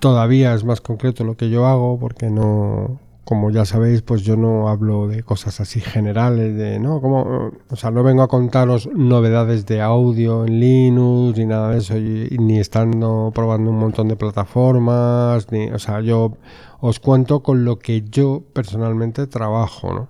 todavía 0.00 0.54
es 0.54 0.64
más 0.64 0.80
concreto 0.80 1.24
lo 1.24 1.36
que 1.36 1.50
yo 1.50 1.66
hago, 1.66 1.98
porque 2.00 2.30
no, 2.30 2.98
como 3.28 3.50
ya 3.50 3.66
sabéis, 3.66 4.00
pues 4.00 4.22
yo 4.22 4.38
no 4.38 4.70
hablo 4.70 5.06
de 5.06 5.22
cosas 5.22 5.60
así 5.60 5.82
generales, 5.82 6.56
de, 6.56 6.78
¿no? 6.78 7.02
Como, 7.02 7.52
o 7.68 7.76
sea, 7.76 7.90
no 7.90 8.02
vengo 8.02 8.22
a 8.22 8.28
contaros 8.28 8.88
novedades 8.94 9.66
de 9.66 9.82
audio 9.82 10.46
en 10.46 10.60
Linux 10.60 11.36
ni 11.36 11.44
nada 11.44 11.72
de 11.72 11.76
eso, 11.76 11.92
ni 11.94 12.58
estando 12.58 13.30
probando 13.34 13.70
un 13.70 13.80
montón 13.80 14.08
de 14.08 14.16
plataformas, 14.16 15.52
ni, 15.52 15.68
o 15.68 15.78
sea, 15.78 16.00
yo 16.00 16.38
os 16.80 17.00
cuento 17.00 17.40
con 17.40 17.66
lo 17.66 17.78
que 17.78 18.00
yo 18.00 18.44
personalmente 18.54 19.26
trabajo, 19.26 19.92
¿no? 19.92 20.08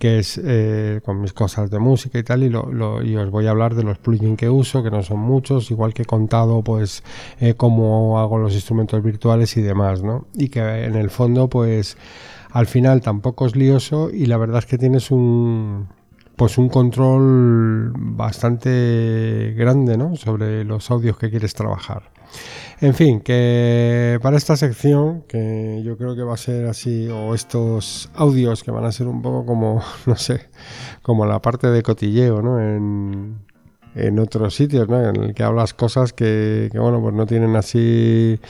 Que 0.00 0.18
es 0.18 0.40
eh, 0.42 1.00
con 1.04 1.20
mis 1.20 1.34
cosas 1.34 1.70
de 1.70 1.78
música 1.78 2.18
y 2.18 2.22
tal, 2.22 2.42
y, 2.42 2.48
lo, 2.48 3.02
y, 3.02 3.16
os 3.16 3.30
voy 3.30 3.46
a 3.46 3.50
hablar 3.50 3.74
de 3.74 3.84
los 3.84 3.98
plugins 3.98 4.38
que 4.38 4.48
uso, 4.48 4.82
que 4.82 4.90
no 4.90 5.02
son 5.02 5.20
muchos, 5.20 5.70
igual 5.70 5.92
que 5.92 6.02
he 6.02 6.06
contado, 6.06 6.62
pues, 6.62 7.04
eh, 7.38 7.54
cómo 7.54 8.18
hago 8.18 8.38
los 8.38 8.54
instrumentos 8.54 9.02
virtuales 9.02 9.56
y 9.58 9.60
demás, 9.60 10.02
¿no? 10.02 10.26
Y 10.34 10.48
que 10.48 10.60
en 10.60 10.96
el 10.96 11.10
fondo, 11.10 11.48
pues, 11.48 11.98
al 12.50 12.66
final 12.66 13.02
tampoco 13.02 13.46
es 13.46 13.54
lioso 13.54 14.10
y 14.10 14.24
la 14.24 14.38
verdad 14.38 14.60
es 14.60 14.66
que 14.66 14.78
tienes 14.78 15.10
un 15.10 15.88
pues 16.36 16.58
un 16.58 16.68
control 16.68 17.92
bastante 17.96 19.54
grande 19.56 19.96
¿no? 19.96 20.16
sobre 20.16 20.64
los 20.64 20.90
audios 20.90 21.18
que 21.18 21.30
quieres 21.30 21.54
trabajar. 21.54 22.10
En 22.80 22.94
fin, 22.94 23.20
que 23.20 24.18
para 24.22 24.38
esta 24.38 24.56
sección, 24.56 25.22
que 25.28 25.82
yo 25.84 25.98
creo 25.98 26.16
que 26.16 26.22
va 26.22 26.34
a 26.34 26.38
ser 26.38 26.66
así, 26.66 27.08
o 27.08 27.34
estos 27.34 28.10
audios 28.14 28.64
que 28.64 28.70
van 28.70 28.84
a 28.84 28.92
ser 28.92 29.06
un 29.06 29.20
poco 29.20 29.44
como, 29.44 29.82
no 30.06 30.16
sé, 30.16 30.48
como 31.02 31.26
la 31.26 31.42
parte 31.42 31.66
de 31.66 31.82
cotilleo, 31.82 32.40
¿no? 32.40 32.58
En, 32.58 33.38
en 33.94 34.18
otros 34.18 34.54
sitios, 34.54 34.88
¿no? 34.88 35.06
En 35.06 35.16
el 35.16 35.34
que 35.34 35.42
hablas 35.42 35.74
cosas 35.74 36.14
que, 36.14 36.70
que, 36.72 36.78
bueno, 36.78 37.02
pues 37.02 37.14
no 37.14 37.26
tienen 37.26 37.54
así 37.54 38.40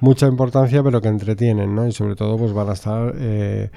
mucha 0.00 0.26
importancia, 0.28 0.82
pero 0.82 1.02
que 1.02 1.08
entretienen, 1.08 1.74
¿no? 1.74 1.86
Y 1.86 1.92
sobre 1.92 2.16
todo, 2.16 2.38
pues 2.38 2.52
van 2.54 2.70
a 2.70 2.72
estar... 2.72 3.14
Eh, 3.18 3.70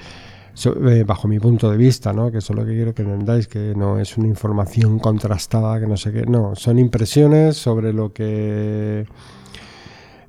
eh, 0.66 1.04
bajo 1.06 1.28
mi 1.28 1.40
punto 1.40 1.70
de 1.70 1.78
vista, 1.78 2.14
¿no? 2.14 2.32
que 2.32 2.40
eso 2.40 2.54
es 2.54 2.60
lo 2.60 2.66
que 2.66 2.74
quiero 2.74 2.94
que 2.94 3.04
entendáis, 3.04 3.48
que 3.48 3.74
no 3.76 4.00
es 4.00 4.18
una 4.18 4.28
información 4.28 4.98
contrastada, 5.00 5.80
que 5.80 5.88
no 5.88 5.98
sé 5.98 6.12
qué, 6.12 6.26
no, 6.26 6.56
son 6.56 6.80
impresiones 6.80 7.58
sobre 7.58 7.94
lo 7.94 8.12
que 8.12 9.06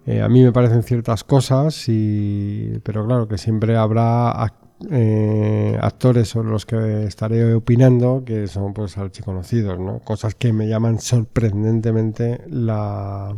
eh, 0.06 0.22
a 0.22 0.28
mí 0.28 0.42
me 0.42 0.52
parecen 0.52 0.82
ciertas 0.82 1.24
cosas, 1.24 1.88
y, 1.88 2.78
pero 2.82 3.06
claro 3.06 3.28
que 3.28 3.38
siempre 3.38 3.76
habrá 3.76 4.52
eh, 4.90 5.78
actores 5.80 6.28
sobre 6.28 6.48
los 6.48 6.64
que 6.64 7.04
estaré 7.04 7.54
opinando 7.54 8.22
que 8.24 8.46
son 8.46 8.72
pues 8.72 8.96
archiconocidos, 8.96 9.78
¿no? 9.78 9.98
Cosas 10.00 10.34
que 10.34 10.52
me 10.52 10.68
llaman 10.68 11.00
sorprendentemente 11.00 12.40
la, 12.48 13.34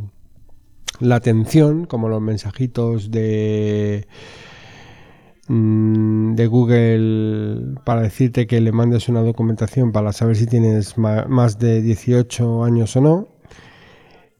la 1.01 1.15
atención, 1.17 1.87
como 1.87 2.09
los 2.09 2.21
mensajitos 2.21 3.11
de 3.11 4.07
mm, 5.51 6.35
de 6.35 6.47
Google 6.47 7.77
para 7.85 8.03
decirte 8.03 8.47
que 8.47 8.61
le 8.61 8.73
mandes 8.73 9.09
una 9.09 9.21
documentación 9.23 9.93
para 9.93 10.13
saber 10.13 10.37
si 10.37 10.47
tienes 10.47 10.97
más 10.99 11.59
de 11.59 11.83
18 11.83 12.65
años 12.65 12.97
o 12.97 13.01
no 13.01 13.41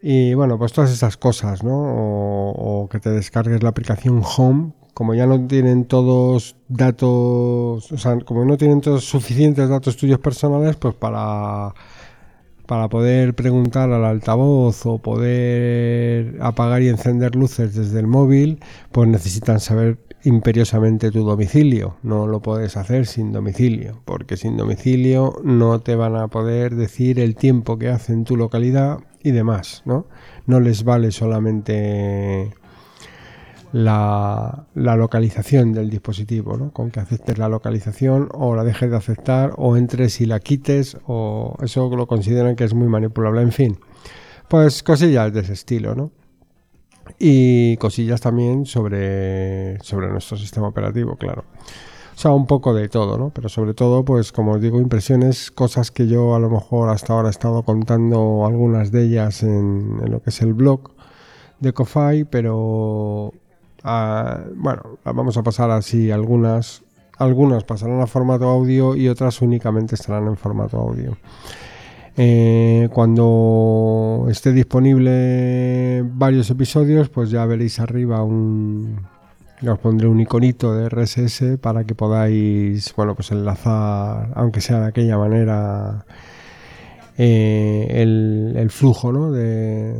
y 0.03 0.35
bueno, 0.35 0.59
pues 0.59 0.73
todas 0.73 0.91
esas 0.91 1.17
cosas, 1.17 1.63
¿no? 1.63 1.73
O, 1.75 2.89
que 2.89 3.01
te 3.01 3.11
descargues 3.11 3.63
la 3.63 3.69
aplicación 3.71 4.23
Home, 4.37 4.73
como 4.95 5.15
ya 5.15 5.27
no 5.27 5.47
tienen 5.47 5.85
todos 5.85 6.57
datos, 6.69 7.93
o 7.93 7.99
sea, 7.99 8.19
como 8.21 8.45
no 8.45 8.57
tienen 8.57 8.81
todos 8.81 9.05
suficientes 9.05 9.69
datos 9.69 9.97
tuyos 9.97 10.19
personales, 10.19 10.77
pues 10.77 10.95
para, 10.95 11.75
para 12.67 12.89
poder 12.89 13.35
preguntar 13.35 13.91
al 13.93 14.05
altavoz 14.05 14.87
o 14.87 14.99
poder 14.99 16.39
apagar 16.41 16.83
y 16.83 16.89
encender 16.89 17.37
luces 17.37 17.75
desde 17.75 18.01
el 18.01 18.07
móvil, 18.07 18.61
pues 18.93 19.09
necesitan 19.09 19.61
saber 19.61 19.99
imperiosamente 20.25 21.11
tu 21.11 21.25
domicilio. 21.25 21.97
No 22.03 22.27
lo 22.27 22.41
puedes 22.41 22.77
hacer 22.77 23.07
sin 23.07 23.33
domicilio, 23.33 24.01
porque 24.05 24.37
sin 24.37 24.57
domicilio 24.57 25.35
no 25.43 25.81
te 25.81 25.95
van 25.95 26.17
a 26.17 26.29
poder 26.29 26.75
decir 26.75 27.19
el 27.21 27.37
tiempo 27.37 27.79
que 27.79 27.89
hace 27.89 28.13
en 28.13 28.25
tu 28.25 28.37
localidad 28.37 29.01
y 29.23 29.31
demás, 29.31 29.83
¿no? 29.85 30.07
No 30.47 30.61
les 30.61 30.85
vale 30.85 31.11
solamente 31.11 32.53
la, 33.73 34.67
localización 34.75 35.73
del 35.73 35.91
dispositivo, 35.91 36.57
¿no? 36.57 36.73
Con 36.73 36.91
que 36.91 37.01
aceptes 37.01 37.39
la 37.39 37.49
localización 37.49 38.29
o 38.33 38.55
la 38.55 38.65
dejes 38.65 38.91
de 38.91 38.97
aceptar 38.97 39.53
o 39.57 39.77
entres 39.77 40.21
y 40.21 40.27
la 40.27 40.41
quites 40.41 40.97
o 41.07 41.57
eso 41.63 41.95
lo 41.95 42.07
consideran 42.07 42.57
que 42.57 42.65
es 42.65 42.75
muy 42.75 42.89
manipulable, 42.89 43.43
en 43.43 43.53
fin. 43.53 43.79
Pues 44.49 44.83
cosillas 44.83 45.33
de 45.33 45.41
ese 45.41 45.53
estilo, 45.53 45.95
¿no? 45.95 46.11
Y 47.23 47.77
cosillas 47.77 48.23
también 48.23 48.65
sobre, 48.65 49.79
sobre 49.83 50.09
nuestro 50.09 50.39
sistema 50.39 50.69
operativo, 50.69 51.17
claro. 51.17 51.45
O 52.17 52.19
sea, 52.19 52.31
un 52.31 52.47
poco 52.47 52.73
de 52.73 52.89
todo, 52.89 53.19
¿no? 53.19 53.29
Pero 53.29 53.51
sobre 53.51 53.75
todo, 53.75 54.07
pues 54.07 54.33
como 54.33 54.53
os 54.53 54.61
digo, 54.63 54.81
impresiones, 54.81 55.51
cosas 55.51 55.91
que 55.91 56.07
yo 56.07 56.35
a 56.35 56.39
lo 56.39 56.49
mejor 56.49 56.89
hasta 56.89 57.13
ahora 57.13 57.29
he 57.29 57.31
estado 57.31 57.63
contando 57.63 58.47
algunas 58.47 58.91
de 58.91 59.05
ellas 59.05 59.43
en, 59.43 60.11
lo 60.11 60.23
que 60.23 60.31
es 60.31 60.41
el 60.41 60.55
blog 60.55 60.93
de 61.59 61.75
Kofai, 61.75 62.25
pero 62.25 63.35
ah, 63.85 64.41
bueno, 64.57 64.83
vamos 65.05 65.37
a 65.37 65.43
pasar 65.43 65.71
así 65.71 66.11
algunas. 66.11 66.83
Algunas 67.19 67.65
pasarán 67.65 68.01
a 68.01 68.07
formato 68.07 68.49
audio 68.49 68.97
y 68.97 69.09
otras 69.09 69.43
únicamente 69.43 69.95
estarán 69.95 70.27
en 70.27 70.39
formato 70.39 70.79
audio. 70.79 71.19
Eh, 72.23 72.91
cuando 72.93 74.27
esté 74.29 74.53
disponible 74.53 76.03
varios 76.05 76.51
episodios, 76.51 77.09
pues 77.09 77.31
ya 77.31 77.47
veréis 77.47 77.81
arriba 77.81 78.23
un, 78.23 79.07
os 79.67 79.79
pondré 79.79 80.07
un 80.07 80.21
iconito 80.21 80.75
de 80.75 80.91
RSS 80.91 81.57
para 81.63 81.85
que 81.85 81.95
podáis, 81.95 82.93
bueno, 82.95 83.15
pues 83.15 83.31
enlazar, 83.31 84.33
aunque 84.35 84.61
sea 84.61 84.81
de 84.81 84.87
aquella 84.89 85.17
manera, 85.17 86.05
eh, 87.17 87.89
el, 88.55 88.69
flujo, 88.69 89.13
¿no? 89.13 89.33
De, 89.33 89.95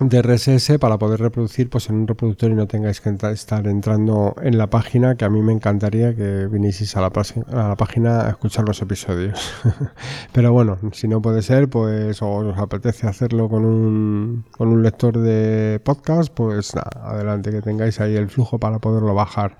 de 0.00 0.22
RSS 0.22 0.78
para 0.78 0.98
poder 0.98 1.20
reproducir 1.20 1.68
pues 1.70 1.88
en 1.88 1.96
un 1.96 2.06
reproductor 2.06 2.50
y 2.50 2.54
no 2.54 2.66
tengáis 2.66 3.00
que 3.00 3.10
estar 3.32 3.66
entrando 3.66 4.34
en 4.42 4.58
la 4.58 4.68
página 4.68 5.16
que 5.16 5.24
a 5.24 5.30
mí 5.30 5.42
me 5.42 5.52
encantaría 5.52 6.14
que 6.14 6.46
vinieseis 6.46 6.96
a 6.96 7.00
la, 7.00 7.12
a 7.52 7.68
la 7.68 7.76
página 7.76 8.26
a 8.26 8.30
escuchar 8.30 8.66
los 8.66 8.80
episodios. 8.82 9.52
Pero 10.32 10.52
bueno 10.52 10.78
si 10.92 11.08
no 11.08 11.22
puede 11.22 11.42
ser 11.42 11.68
pues 11.68 12.20
o 12.22 12.30
os 12.30 12.58
apetece 12.58 13.06
hacerlo 13.06 13.48
con 13.48 13.64
un, 13.64 14.44
con 14.50 14.68
un 14.68 14.82
lector 14.82 15.18
de 15.18 15.80
podcast 15.84 16.32
pues 16.32 16.74
nada, 16.74 16.90
adelante 17.04 17.50
que 17.50 17.62
tengáis 17.62 18.00
ahí 18.00 18.16
el 18.16 18.28
flujo 18.28 18.58
para 18.58 18.78
poderlo 18.78 19.14
bajar 19.14 19.56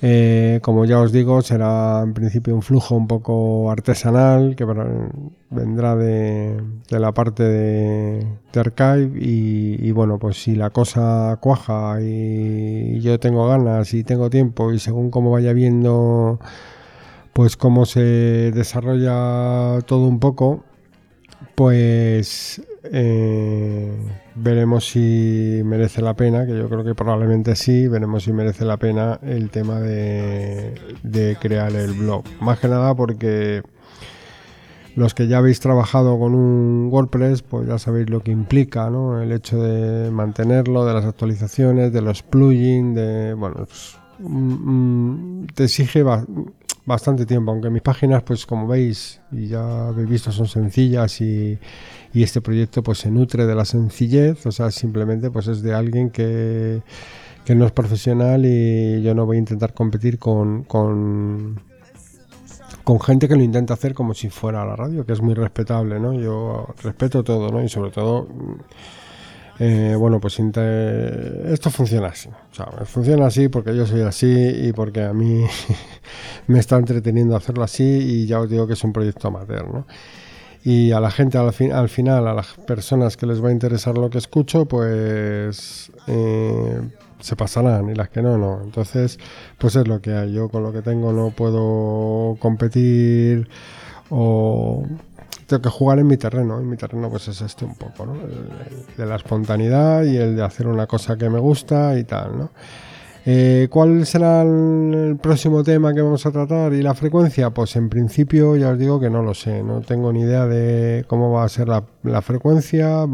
eh, 0.00 0.60
como 0.62 0.84
ya 0.84 1.00
os 1.00 1.10
digo, 1.10 1.42
será 1.42 2.02
en 2.04 2.14
principio 2.14 2.54
un 2.54 2.62
flujo 2.62 2.94
un 2.94 3.08
poco 3.08 3.70
artesanal 3.70 4.54
que 4.54 4.64
vendrá 5.50 5.96
de, 5.96 6.62
la 6.90 7.12
parte 7.12 7.42
de, 7.42 8.26
Archive 8.54 9.12
y, 9.20 9.90
bueno, 9.92 10.18
pues 10.18 10.42
si 10.42 10.56
la 10.56 10.70
cosa 10.70 11.38
cuaja 11.40 11.98
y 12.00 13.00
yo 13.00 13.20
tengo 13.20 13.48
ganas 13.48 13.94
y 13.94 14.02
tengo 14.02 14.30
tiempo 14.30 14.72
y 14.72 14.78
según 14.80 15.10
cómo 15.10 15.30
vaya 15.30 15.52
viendo 15.52 16.40
pues 17.32 17.56
cómo 17.56 17.86
se 17.86 18.50
desarrolla 18.52 19.80
todo 19.86 20.06
un 20.08 20.18
poco, 20.18 20.64
pues 21.54 22.62
eh, 22.84 23.92
veremos 24.34 24.88
si 24.88 25.60
merece 25.64 26.02
la 26.02 26.14
pena, 26.14 26.46
que 26.46 26.56
yo 26.56 26.68
creo 26.68 26.84
que 26.84 26.94
probablemente 26.94 27.56
sí, 27.56 27.88
veremos 27.88 28.24
si 28.24 28.32
merece 28.32 28.64
la 28.64 28.76
pena 28.76 29.18
el 29.22 29.50
tema 29.50 29.80
de, 29.80 31.36
crear 31.40 31.72
el 31.74 31.92
blog. 31.92 32.24
Más 32.40 32.58
que 32.58 32.68
nada 32.68 32.94
porque 32.94 33.62
los 34.94 35.14
que 35.14 35.28
ya 35.28 35.38
habéis 35.38 35.60
trabajado 35.60 36.18
con 36.18 36.34
un 36.34 36.88
WordPress, 36.92 37.42
pues 37.42 37.68
ya 37.68 37.78
sabéis 37.78 38.10
lo 38.10 38.20
que 38.20 38.30
implica, 38.30 38.90
¿no? 38.90 39.20
El 39.22 39.32
hecho 39.32 39.62
de 39.62 40.10
mantenerlo, 40.10 40.84
de 40.84 40.94
las 40.94 41.04
actualizaciones, 41.04 41.92
de 41.92 42.02
los 42.02 42.22
plugins, 42.22 42.96
de, 42.96 43.34
bueno, 43.34 43.56
pues, 43.56 43.96
mm, 44.18 45.42
mm, 45.42 45.46
te 45.54 45.64
exige 45.64 46.02
bastante 46.88 47.26
tiempo, 47.26 47.52
aunque 47.52 47.70
mis 47.70 47.82
páginas, 47.82 48.22
pues 48.22 48.46
como 48.46 48.66
veis 48.66 49.20
y 49.30 49.46
ya 49.46 49.88
habéis 49.88 50.08
visto, 50.08 50.32
son 50.32 50.48
sencillas 50.48 51.20
y 51.20 51.58
este 52.14 52.40
proyecto 52.40 52.82
pues 52.82 52.98
se 52.98 53.10
nutre 53.10 53.46
de 53.46 53.54
la 53.54 53.64
sencillez, 53.64 54.44
o 54.46 54.50
sea, 54.50 54.70
simplemente 54.70 55.30
pues 55.30 55.46
es 55.46 55.62
de 55.62 55.74
alguien 55.74 56.10
que, 56.10 56.82
no 57.54 57.64
es 57.64 57.72
profesional 57.72 58.44
y 58.44 59.00
yo 59.02 59.14
no 59.14 59.24
voy 59.24 59.36
a 59.36 59.38
intentar 59.38 59.72
competir 59.72 60.18
con, 60.18 60.64
con, 60.64 61.60
gente 63.02 63.28
que 63.28 63.36
lo 63.36 63.42
intenta 63.42 63.74
hacer 63.74 63.94
como 63.94 64.14
si 64.14 64.30
fuera 64.30 64.64
la 64.64 64.74
radio, 64.74 65.04
que 65.06 65.12
es 65.12 65.20
muy 65.20 65.34
respetable, 65.34 66.00
¿no? 66.00 66.14
Yo 66.14 66.74
respeto 66.82 67.22
todo, 67.22 67.50
¿no? 67.50 67.62
Y 67.62 67.68
sobre 67.68 67.90
todo... 67.90 68.28
Eh, 69.60 69.96
bueno, 69.98 70.20
pues 70.20 70.38
esto 70.38 71.70
funciona 71.70 72.08
así. 72.08 72.28
O 72.28 72.54
sea, 72.54 72.66
funciona 72.84 73.26
así 73.26 73.48
porque 73.48 73.74
yo 73.76 73.86
soy 73.86 74.02
así 74.02 74.26
y 74.28 74.72
porque 74.72 75.02
a 75.02 75.12
mí 75.12 75.44
me 76.46 76.58
está 76.58 76.76
entreteniendo 76.76 77.34
hacerlo 77.36 77.64
así 77.64 77.84
y 77.84 78.26
ya 78.26 78.40
os 78.40 78.48
digo 78.48 78.66
que 78.66 78.74
es 78.74 78.84
un 78.84 78.92
proyecto 78.92 79.28
amateur, 79.28 79.66
¿no? 79.72 79.86
y 80.64 80.92
a 80.92 81.00
la 81.00 81.10
gente 81.10 81.38
al, 81.38 81.52
fin, 81.52 81.72
al 81.72 81.88
final, 81.88 82.26
a 82.28 82.34
las 82.34 82.48
personas 82.66 83.16
que 83.16 83.26
les 83.26 83.42
va 83.42 83.48
a 83.48 83.52
interesar 83.52 83.96
lo 83.96 84.10
que 84.10 84.18
escucho, 84.18 84.66
pues 84.66 85.90
eh, 86.06 86.80
se 87.20 87.36
pasarán 87.36 87.88
y 87.88 87.94
las 87.94 88.10
que 88.10 88.22
no, 88.22 88.36
no. 88.36 88.60
Entonces, 88.62 89.18
pues 89.56 89.76
es 89.76 89.88
lo 89.88 90.00
que 90.00 90.12
hay. 90.12 90.32
Yo 90.32 90.48
con 90.48 90.62
lo 90.62 90.72
que 90.72 90.82
tengo 90.82 91.12
no 91.12 91.30
puedo 91.30 92.36
competir 92.38 93.48
o 94.10 94.84
tengo 95.46 95.62
que 95.62 95.70
jugar 95.70 95.98
en 95.98 96.06
mi 96.06 96.16
terreno. 96.16 96.58
En 96.58 96.68
mi 96.68 96.76
terreno 96.76 97.08
pues 97.10 97.28
es 97.28 97.40
este 97.40 97.64
un 97.64 97.74
poco, 97.74 98.06
¿no? 98.06 98.14
de 98.96 99.06
la 99.06 99.16
espontaneidad 99.16 100.04
y 100.04 100.16
el 100.16 100.36
de 100.36 100.42
hacer 100.42 100.66
una 100.66 100.86
cosa 100.86 101.16
que 101.16 101.28
me 101.30 101.38
gusta 101.38 101.98
y 101.98 102.04
tal, 102.04 102.38
¿no? 102.38 102.50
Eh, 103.26 103.68
¿Cuál 103.70 104.06
será 104.06 104.42
el, 104.42 105.18
próximo 105.20 105.62
tema 105.62 105.92
que 105.92 106.00
vamos 106.00 106.24
a 106.24 106.30
tratar 106.30 106.72
y 106.72 106.82
la 106.82 106.94
frecuencia? 106.94 107.50
Pues 107.50 107.76
en 107.76 107.88
principio 107.88 108.56
ya 108.56 108.70
os 108.70 108.78
digo 108.78 109.00
que 109.00 109.10
no 109.10 109.22
lo 109.22 109.34
sé, 109.34 109.62
no 109.62 109.80
tengo 109.80 110.12
ni 110.12 110.20
idea 110.20 110.46
de 110.46 111.04
cómo 111.08 111.32
va 111.32 111.44
a 111.44 111.48
ser 111.48 111.68
la, 111.68 111.82
frecuencia 112.22 113.04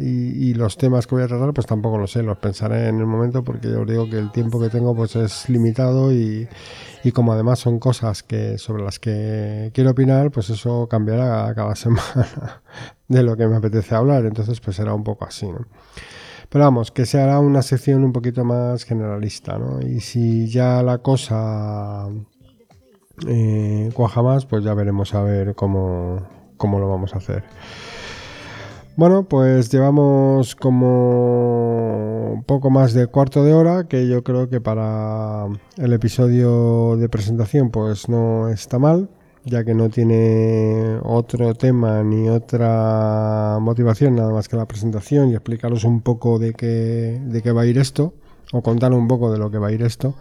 y, 0.00 0.54
los 0.54 0.76
temas 0.76 1.06
que 1.06 1.14
voy 1.14 1.24
a 1.24 1.28
tratar 1.28 1.52
pues 1.54 1.66
tampoco 1.66 1.98
lo 1.98 2.06
sé, 2.06 2.22
los 2.22 2.38
pensaré 2.38 2.88
en 2.88 2.98
el 2.98 3.06
momento 3.06 3.44
porque 3.44 3.70
ya 3.70 3.78
os 3.78 3.86
digo 3.86 4.08
que 4.08 4.18
el 4.18 4.32
tiempo 4.32 4.60
que 4.60 4.68
tengo 4.68 4.94
pues 4.94 5.14
es 5.16 5.48
limitado 5.48 6.12
y, 6.12 6.48
como 7.14 7.32
además 7.32 7.60
son 7.60 7.78
cosas 7.78 8.22
que 8.22 8.58
sobre 8.58 8.82
las 8.82 8.98
que 8.98 9.70
quiero 9.74 9.90
opinar 9.90 10.30
pues 10.30 10.50
eso 10.50 10.88
cambiará 10.88 11.54
cada 11.54 11.74
semana 11.76 12.62
de 13.08 13.22
lo 13.22 13.36
que 13.36 13.46
me 13.46 13.56
apetece 13.56 13.94
hablar, 13.94 14.24
entonces 14.24 14.60
pues 14.60 14.76
será 14.76 14.94
un 14.94 15.04
poco 15.04 15.24
así, 15.24 15.46
¿no? 15.46 15.66
Pero 16.50 16.64
vamos, 16.64 16.90
que 16.90 17.06
se 17.06 17.20
hará 17.20 17.38
una 17.38 17.62
sección 17.62 18.02
un 18.02 18.12
poquito 18.12 18.44
más 18.44 18.84
generalista, 18.84 19.56
¿no? 19.56 19.80
Y 19.80 20.00
si 20.00 20.48
ya 20.48 20.82
la 20.82 20.98
cosa 20.98 22.08
eh, 23.28 23.90
cuaja 23.94 24.20
más, 24.22 24.46
pues 24.46 24.64
ya 24.64 24.74
veremos 24.74 25.14
a 25.14 25.22
ver 25.22 25.54
cómo, 25.54 26.26
cómo 26.56 26.80
lo 26.80 26.88
vamos 26.88 27.14
a 27.14 27.18
hacer. 27.18 27.44
Bueno, 28.96 29.28
pues 29.28 29.70
llevamos 29.70 30.56
como 30.56 32.42
poco 32.46 32.68
más 32.68 32.94
de 32.94 33.06
cuarto 33.06 33.44
de 33.44 33.54
hora, 33.54 33.84
que 33.84 34.08
yo 34.08 34.24
creo 34.24 34.48
que 34.48 34.60
para 34.60 35.46
el 35.76 35.92
episodio 35.92 36.96
de 36.96 37.08
presentación 37.08 37.70
pues 37.70 38.08
no 38.08 38.48
está 38.48 38.80
mal 38.80 39.08
ya 39.44 39.64
que 39.64 39.74
no 39.74 39.88
tiene 39.88 40.98
otro 41.02 41.54
tema 41.54 42.02
ni 42.02 42.28
otra 42.28 43.58
motivación 43.60 44.16
nada 44.16 44.32
más 44.32 44.48
que 44.48 44.56
la 44.56 44.66
presentación 44.66 45.30
y 45.30 45.34
explicaros 45.34 45.84
un 45.84 46.00
poco 46.02 46.38
de 46.38 46.52
qué, 46.54 47.20
de 47.24 47.42
qué 47.42 47.52
va 47.52 47.62
a 47.62 47.66
ir 47.66 47.78
esto, 47.78 48.12
o 48.52 48.62
contar 48.62 48.92
un 48.92 49.08
poco 49.08 49.32
de 49.32 49.38
lo 49.38 49.50
que 49.50 49.58
va 49.58 49.68
a 49.68 49.72
ir 49.72 49.82
esto. 49.82 50.14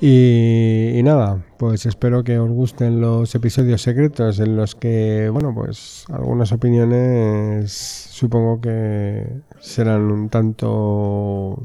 Y, 0.00 1.00
nada, 1.04 1.44
pues 1.56 1.86
espero 1.86 2.24
que 2.24 2.38
os 2.38 2.50
gusten 2.50 3.00
los 3.00 3.34
episodios 3.34 3.80
secretos 3.80 4.38
en 4.40 4.56
los 4.56 4.74
que, 4.74 5.30
bueno, 5.32 5.54
pues 5.54 6.04
algunas 6.10 6.52
opiniones 6.52 7.72
supongo 7.72 8.60
que 8.60 9.26
serán 9.60 10.10
un 10.10 10.28
tanto 10.28 11.62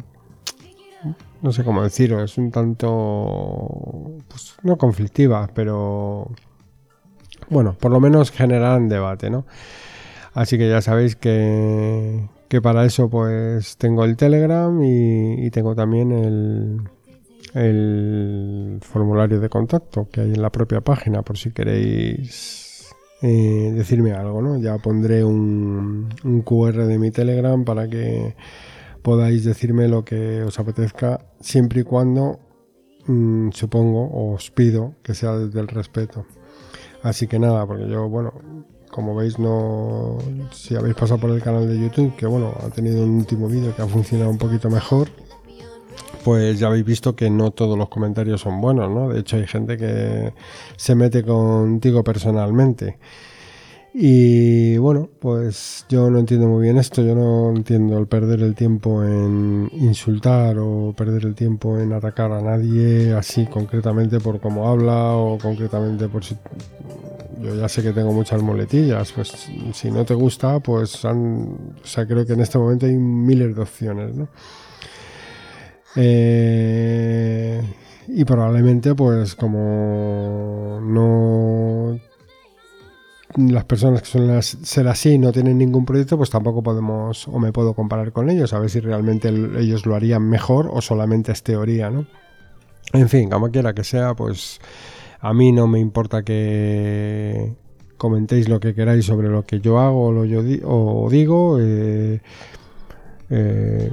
no 1.41 1.51
sé 1.51 1.63
cómo 1.63 1.83
deciros, 1.83 2.37
un 2.37 2.51
tanto, 2.51 4.17
pues, 4.27 4.55
no 4.63 4.77
conflictiva, 4.77 5.49
pero 5.53 6.31
bueno, 7.49 7.75
por 7.79 7.91
lo 7.91 7.99
menos 7.99 8.31
generarán 8.31 8.89
debate, 8.89 9.29
¿no? 9.29 9.45
Así 10.33 10.57
que 10.57 10.69
ya 10.69 10.81
sabéis 10.81 11.15
que, 11.15 12.27
que 12.47 12.61
para 12.61 12.85
eso 12.85 13.09
pues 13.09 13.77
tengo 13.77 14.05
el 14.05 14.15
Telegram 14.17 14.79
y, 14.83 15.49
tengo 15.51 15.75
también 15.75 16.11
el, 16.11 16.81
el 17.53 18.79
formulario 18.81 19.39
de 19.39 19.49
contacto 19.49 20.07
que 20.11 20.21
hay 20.21 20.33
en 20.33 20.41
la 20.41 20.51
propia 20.51 20.81
página 20.81 21.23
por 21.23 21.37
si 21.37 21.51
queréis 21.51 22.93
eh, 23.21 23.71
decirme 23.75 24.13
algo, 24.13 24.41
¿no? 24.41 24.59
Ya 24.59 24.77
pondré 24.77 25.23
un, 25.23 26.09
un 26.23 26.41
QR 26.41 26.85
de 26.85 26.99
mi 26.99 27.11
Telegram 27.11 27.65
para 27.65 27.87
que 27.87 28.35
podáis 29.01 29.43
decirme 29.43 29.87
lo 29.87 30.03
que 30.05 30.43
os 30.43 30.59
apetezca, 30.59 31.25
siempre 31.39 31.81
y 31.81 31.83
cuando, 31.83 32.39
mm, 33.07 33.51
supongo, 33.51 34.33
os 34.33 34.51
pido 34.51 34.95
que 35.03 35.13
sea 35.13 35.37
desde 35.37 35.59
el 35.59 35.67
respeto. 35.67 36.25
Así 37.03 37.27
que 37.27 37.39
nada, 37.39 37.65
porque 37.65 37.87
yo, 37.89 38.09
bueno, 38.09 38.33
como 38.91 39.15
veis, 39.15 39.39
no. 39.39 40.17
Si 40.51 40.75
habéis 40.75 40.95
pasado 40.95 41.19
por 41.19 41.29
el 41.31 41.41
canal 41.41 41.67
de 41.67 41.79
YouTube, 41.79 42.15
que 42.15 42.25
bueno, 42.25 42.53
ha 42.61 42.69
tenido 42.69 43.03
un 43.03 43.17
último 43.17 43.47
vídeo 43.47 43.75
que 43.75 43.81
ha 43.81 43.87
funcionado 43.87 44.29
un 44.29 44.37
poquito 44.37 44.69
mejor, 44.69 45.09
pues 46.23 46.59
ya 46.59 46.67
habéis 46.67 46.85
visto 46.85 47.15
que 47.15 47.29
no 47.29 47.51
todos 47.51 47.77
los 47.77 47.89
comentarios 47.89 48.41
son 48.41 48.59
buenos, 48.61 48.89
¿no? 48.89 49.09
De 49.09 49.21
hecho, 49.21 49.37
hay 49.37 49.47
gente 49.47 49.77
que 49.77 50.33
se 50.75 50.95
mete 50.95 51.23
contigo 51.23 52.03
personalmente. 52.03 52.99
Y 53.93 54.77
bueno, 54.77 55.09
pues 55.19 55.85
yo 55.89 56.09
no 56.11 56.19
entiendo 56.19 56.47
muy 56.47 56.63
bien 56.63 56.77
esto, 56.77 57.01
yo 57.01 57.15
no 57.15 57.49
entiendo 57.49 57.97
el 57.97 58.05
perder 58.07 58.41
el 58.41 58.53
tiempo 58.53 59.03
en 59.03 59.69
insultar 59.73 60.57
o 60.59 60.93
perder 60.95 61.25
el 61.25 61.33
tiempo 61.33 61.79
en 61.79 61.93
atacar 61.93 62.31
a 62.31 62.41
nadie 62.41 63.13
así 63.13 63.47
concretamente 63.47 64.19
por 64.19 64.39
cómo 64.39 64.69
habla 64.69 65.13
o 65.15 65.37
concretamente 65.39 66.07
por 66.07 66.23
si... 66.23 66.37
Yo 67.41 67.55
ya 67.55 67.69
sé 67.69 67.81
que 67.81 67.93
tengo 67.93 68.11
muchas 68.11 68.43
moletillas, 68.43 69.13
pues 69.13 69.49
si 69.73 69.91
no 69.91 70.05
te 70.05 70.13
gusta, 70.13 70.59
pues 70.59 71.03
han... 71.05 71.73
o 71.81 71.87
sea, 71.87 72.05
creo 72.05 72.25
que 72.25 72.33
en 72.33 72.41
este 72.41 72.57
momento 72.57 72.85
hay 72.85 72.95
miles 72.95 73.55
de 73.55 73.61
opciones, 73.61 74.13
¿no? 74.13 74.27
Eh, 75.95 77.61
y 78.07 78.25
probablemente 78.25 78.93
pues 78.93 79.35
como 79.35 80.79
no 80.81 81.99
las 83.35 83.65
personas 83.65 84.01
que 84.01 84.07
suelen 84.07 84.41
ser 84.41 84.87
así 84.87 85.17
no 85.17 85.31
tienen 85.31 85.57
ningún 85.57 85.85
proyecto, 85.85 86.17
pues 86.17 86.29
tampoco 86.29 86.63
podemos 86.63 87.27
o 87.27 87.39
me 87.39 87.51
puedo 87.51 87.73
comparar 87.73 88.11
con 88.11 88.29
ellos, 88.29 88.53
a 88.53 88.59
ver 88.59 88.69
si 88.69 88.79
realmente 88.79 89.29
ellos 89.29 89.85
lo 89.85 89.95
harían 89.95 90.27
mejor 90.27 90.69
o 90.71 90.81
solamente 90.81 91.31
es 91.31 91.43
teoría, 91.43 91.89
¿no? 91.89 92.07
En 92.93 93.07
fin, 93.07 93.29
como 93.29 93.51
quiera 93.51 93.73
que 93.73 93.83
sea, 93.83 94.15
pues 94.15 94.59
a 95.19 95.33
mí 95.33 95.51
no 95.51 95.67
me 95.67 95.79
importa 95.79 96.23
que, 96.23 97.53
comentéis 97.99 98.49
lo 98.49 98.59
que 98.59 98.73
queráis 98.73 99.05
sobre 99.05 99.29
lo 99.29 99.45
que 99.45 99.59
yo 99.59 99.77
hago 99.77 100.07
o, 100.07 100.11
lo 100.11 100.25
yo 100.25 100.41
o 100.63 101.07
digo. 101.11 101.59
Eh, 101.59 102.21
eh, 103.29 103.91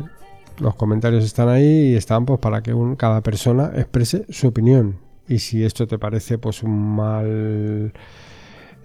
los 0.59 0.75
comentarios 0.77 1.23
están 1.23 1.51
ahí 1.51 1.93
y 1.93 1.95
están 1.97 2.25
pues 2.25 2.41
para 2.41 2.63
que 2.63 2.75
cada 2.97 3.21
persona 3.21 3.73
exprese 3.75 4.25
su 4.31 4.49
opinión. 4.49 4.97
Y 5.29 5.41
si 5.41 5.63
esto 5.63 5.87
te 5.87 5.99
parece 5.99 6.39
pues 6.39 6.63
un 6.63 6.97
mal 6.97 7.93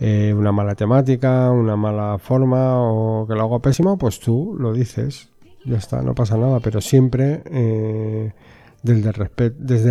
eh, 0.03 0.33
una 0.33 0.51
mala 0.51 0.73
temática, 0.73 1.51
una 1.51 1.75
mala 1.75 2.17
forma 2.17 2.81
o 2.81 3.27
que 3.27 3.35
lo 3.35 3.41
hago 3.41 3.59
pésimo, 3.59 3.99
pues 3.99 4.19
tú 4.19 4.55
lo 4.59 4.73
dices. 4.73 5.29
Ya 5.63 5.77
está, 5.77 6.01
no 6.01 6.15
pasa 6.15 6.37
nada, 6.37 6.59
pero 6.59 6.81
siempre 6.81 7.43
eh, 7.45 8.31
desde, 8.81 9.09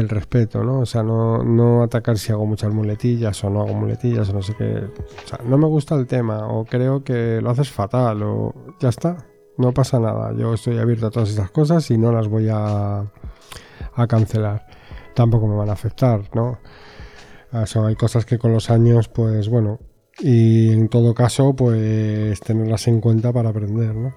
el 0.00 0.08
respeto, 0.08 0.64
¿no? 0.64 0.80
O 0.80 0.86
sea, 0.86 1.04
no, 1.04 1.84
atacar 1.84 2.18
si 2.18 2.32
hago 2.32 2.44
muchas 2.44 2.74
muletillas 2.74 3.44
o 3.44 3.50
no 3.50 3.60
hago 3.60 3.72
muletillas 3.72 4.28
o 4.30 4.32
no 4.32 4.42
sé 4.42 4.56
qué. 4.58 4.78
O 5.24 5.28
sea, 5.28 5.38
no 5.46 5.56
me 5.58 5.68
gusta 5.68 5.94
el 5.94 6.08
tema 6.08 6.48
o 6.48 6.64
creo 6.64 7.04
que 7.04 7.40
lo 7.40 7.50
haces 7.50 7.70
fatal 7.70 8.20
o 8.24 8.52
ya 8.80 8.88
está, 8.88 9.16
no 9.58 9.70
pasa 9.70 10.00
nada. 10.00 10.34
Yo 10.36 10.54
estoy 10.54 10.78
abierto 10.78 11.06
a 11.06 11.10
todas 11.10 11.30
estas 11.30 11.52
cosas 11.52 11.88
y 11.92 11.98
no 11.98 12.10
las 12.10 12.26
voy 12.26 12.48
a, 12.50 13.04
a 13.94 14.06
cancelar. 14.08 14.66
Tampoco 15.14 15.46
me 15.46 15.54
van 15.54 15.70
a 15.70 15.74
afectar, 15.74 16.22
¿no? 16.34 16.58
Eso, 17.52 17.86
hay 17.86 17.94
cosas 17.94 18.26
que 18.26 18.38
con 18.38 18.52
los 18.52 18.70
años, 18.70 19.08
pues 19.08 19.48
bueno, 19.48 19.78
y 20.22 20.72
en 20.72 20.88
todo 20.88 21.14
caso 21.14 21.54
pues 21.54 22.40
tenerlas 22.40 22.88
en 22.88 23.00
cuenta 23.00 23.32
para 23.32 23.50
aprender 23.50 23.94
¿no? 23.94 24.12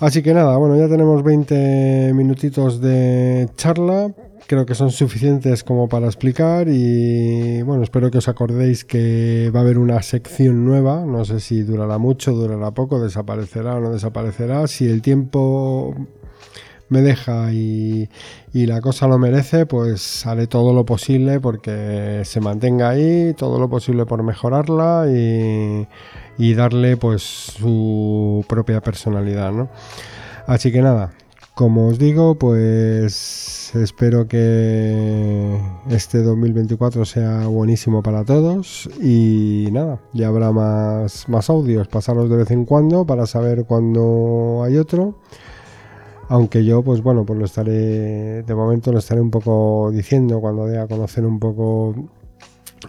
así 0.00 0.22
que 0.22 0.32
nada 0.34 0.56
bueno 0.56 0.76
ya 0.76 0.88
tenemos 0.88 1.22
20 1.22 2.12
minutitos 2.14 2.80
de 2.80 3.48
charla. 3.56 4.12
Creo 4.46 4.66
que 4.66 4.74
son 4.74 4.90
suficientes 4.90 5.64
como 5.64 5.88
para 5.88 6.04
explicar 6.06 6.68
y 6.68 7.62
bueno 7.62 7.82
espero 7.82 8.10
que 8.10 8.18
os 8.18 8.28
acordéis 8.28 8.84
que 8.84 9.50
va 9.54 9.60
a 9.60 9.62
haber 9.62 9.78
una 9.78 10.02
sección 10.02 10.66
nueva. 10.66 11.06
No 11.06 11.24
sé 11.24 11.40
si 11.40 11.62
durará 11.62 11.96
mucho 11.96 12.32
durará 12.32 12.70
poco 12.72 13.02
desaparecerá 13.02 13.76
o 13.76 13.80
no 13.80 13.90
desaparecerá. 13.90 14.66
Si 14.66 14.86
el 14.86 15.00
tiempo 15.00 15.94
me 16.88 17.02
deja 17.02 17.52
y, 17.52 18.08
la 18.52 18.80
cosa 18.80 19.06
lo 19.08 19.18
merece, 19.18 19.66
pues 19.66 20.26
haré 20.26 20.46
todo 20.46 20.72
lo 20.72 20.84
posible 20.84 21.40
porque 21.40 22.22
se 22.24 22.40
mantenga 22.40 22.90
ahí, 22.90 23.34
todo 23.34 23.58
lo 23.58 23.68
posible 23.68 24.06
por 24.06 24.22
mejorarla 24.22 25.06
y, 25.08 26.54
darle 26.54 26.96
pues 26.96 27.22
su 27.22 28.44
propia 28.48 28.80
personalidad, 28.80 29.52
¿no? 29.52 29.68
Así 30.46 30.70
que 30.70 30.82
nada, 30.82 31.12
como 31.54 31.88
os 31.88 31.98
digo, 31.98 32.36
pues 32.36 33.72
espero 33.74 34.28
que 34.28 35.58
este 35.88 36.22
2024 36.22 37.04
sea 37.04 37.46
buenísimo 37.46 38.02
para 38.02 38.24
todos 38.24 38.88
y 39.00 39.68
nada, 39.72 40.00
ya 40.12 40.28
habrá 40.28 40.52
más, 40.52 41.28
más 41.28 41.50
audios, 41.50 41.88
pasarlos 41.88 42.28
de 42.28 42.36
vez 42.36 42.50
en 42.50 42.64
cuando 42.64 43.06
para 43.06 43.26
saber 43.26 43.64
cuándo 43.64 44.62
hay 44.64 44.76
otro. 44.76 45.16
Aunque 46.28 46.64
yo, 46.64 46.82
pues 46.82 47.02
bueno, 47.02 47.24
pues 47.24 47.38
lo 47.38 47.44
estaré, 47.44 48.42
de 48.42 48.54
momento 48.54 48.92
lo 48.92 48.98
estaré 48.98 49.20
un 49.20 49.30
poco 49.30 49.90
diciendo 49.92 50.40
cuando 50.40 50.66
dé 50.66 50.78
a 50.78 50.86
conocer 50.86 51.24
un 51.24 51.38
poco 51.38 51.94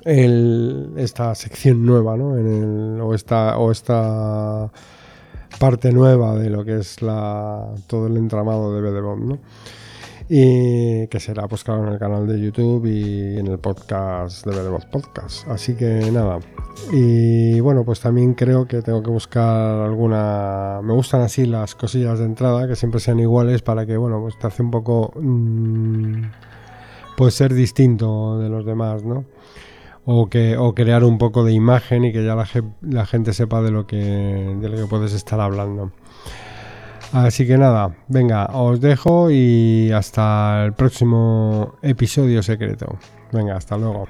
esta 0.03 1.33
sección 1.35 1.85
nueva, 1.85 2.17
¿no? 2.17 2.37
En 2.37 2.47
el, 2.47 3.01
o, 3.01 3.13
esta, 3.13 3.57
o 3.57 3.71
esta 3.71 4.71
parte 5.59 5.91
nueva 5.91 6.35
de 6.35 6.49
lo 6.49 6.65
que 6.65 6.79
es 6.79 7.01
la, 7.01 7.73
todo 7.87 8.07
el 8.07 8.17
entramado 8.17 8.73
de 8.73 8.81
BDBOM, 8.81 9.27
¿no? 9.27 9.39
Y 10.27 11.07
que 11.07 11.19
será 11.19 11.47
pues 11.47 11.63
claro 11.63 11.87
en 11.87 11.93
el 11.93 11.99
canal 11.99 12.27
de 12.27 12.39
YouTube 12.39 12.85
y 12.85 13.37
en 13.37 13.47
el 13.47 13.59
podcast 13.59 14.45
de 14.45 14.55
Veremos 14.55 14.85
Podcast. 14.85 15.47
Así 15.47 15.75
que 15.75 16.09
nada. 16.11 16.39
Y 16.91 17.59
bueno, 17.59 17.83
pues 17.85 17.99
también 17.99 18.33
creo 18.33 18.67
que 18.67 18.81
tengo 18.81 19.03
que 19.03 19.11
buscar 19.11 19.81
alguna... 19.81 20.79
Me 20.83 20.93
gustan 20.93 21.21
así 21.21 21.45
las 21.45 21.75
cosillas 21.75 22.19
de 22.19 22.25
entrada, 22.25 22.67
que 22.67 22.75
siempre 22.75 22.99
sean 22.99 23.19
iguales 23.19 23.61
para 23.61 23.85
que, 23.85 23.97
bueno, 23.97 24.19
pues 24.21 24.37
te 24.39 24.47
hace 24.47 24.63
un 24.63 24.71
poco... 24.71 25.13
Mm, 25.15 26.23
pues 27.15 27.33
ser 27.33 27.53
distinto 27.53 28.39
de 28.39 28.49
los 28.49 28.65
demás, 28.65 29.03
¿no? 29.03 29.25
O, 30.05 30.29
que, 30.29 30.57
o 30.57 30.75
crear 30.75 31.03
un 31.03 31.17
poco 31.17 31.43
de 31.43 31.53
imagen 31.53 32.03
y 32.05 32.11
que 32.11 32.23
ya 32.23 32.35
la, 32.35 32.47
la 32.81 33.05
gente 33.05 33.33
sepa 33.33 33.61
de 33.61 33.71
lo, 33.71 33.87
que, 33.87 33.97
de 33.97 34.69
lo 34.69 34.75
que 34.75 34.85
puedes 34.85 35.13
estar 35.13 35.39
hablando. 35.39 35.91
Así 37.15 37.47
que 37.47 37.57
nada, 37.57 37.95
venga, 38.09 38.47
os 38.47 38.81
dejo 38.81 39.31
y 39.31 39.89
hasta 39.93 40.65
el 40.65 40.73
próximo 40.73 41.75
episodio 41.81 42.43
secreto. 42.43 42.97
Venga, 43.31 43.55
hasta 43.55 43.77
luego. 43.77 44.05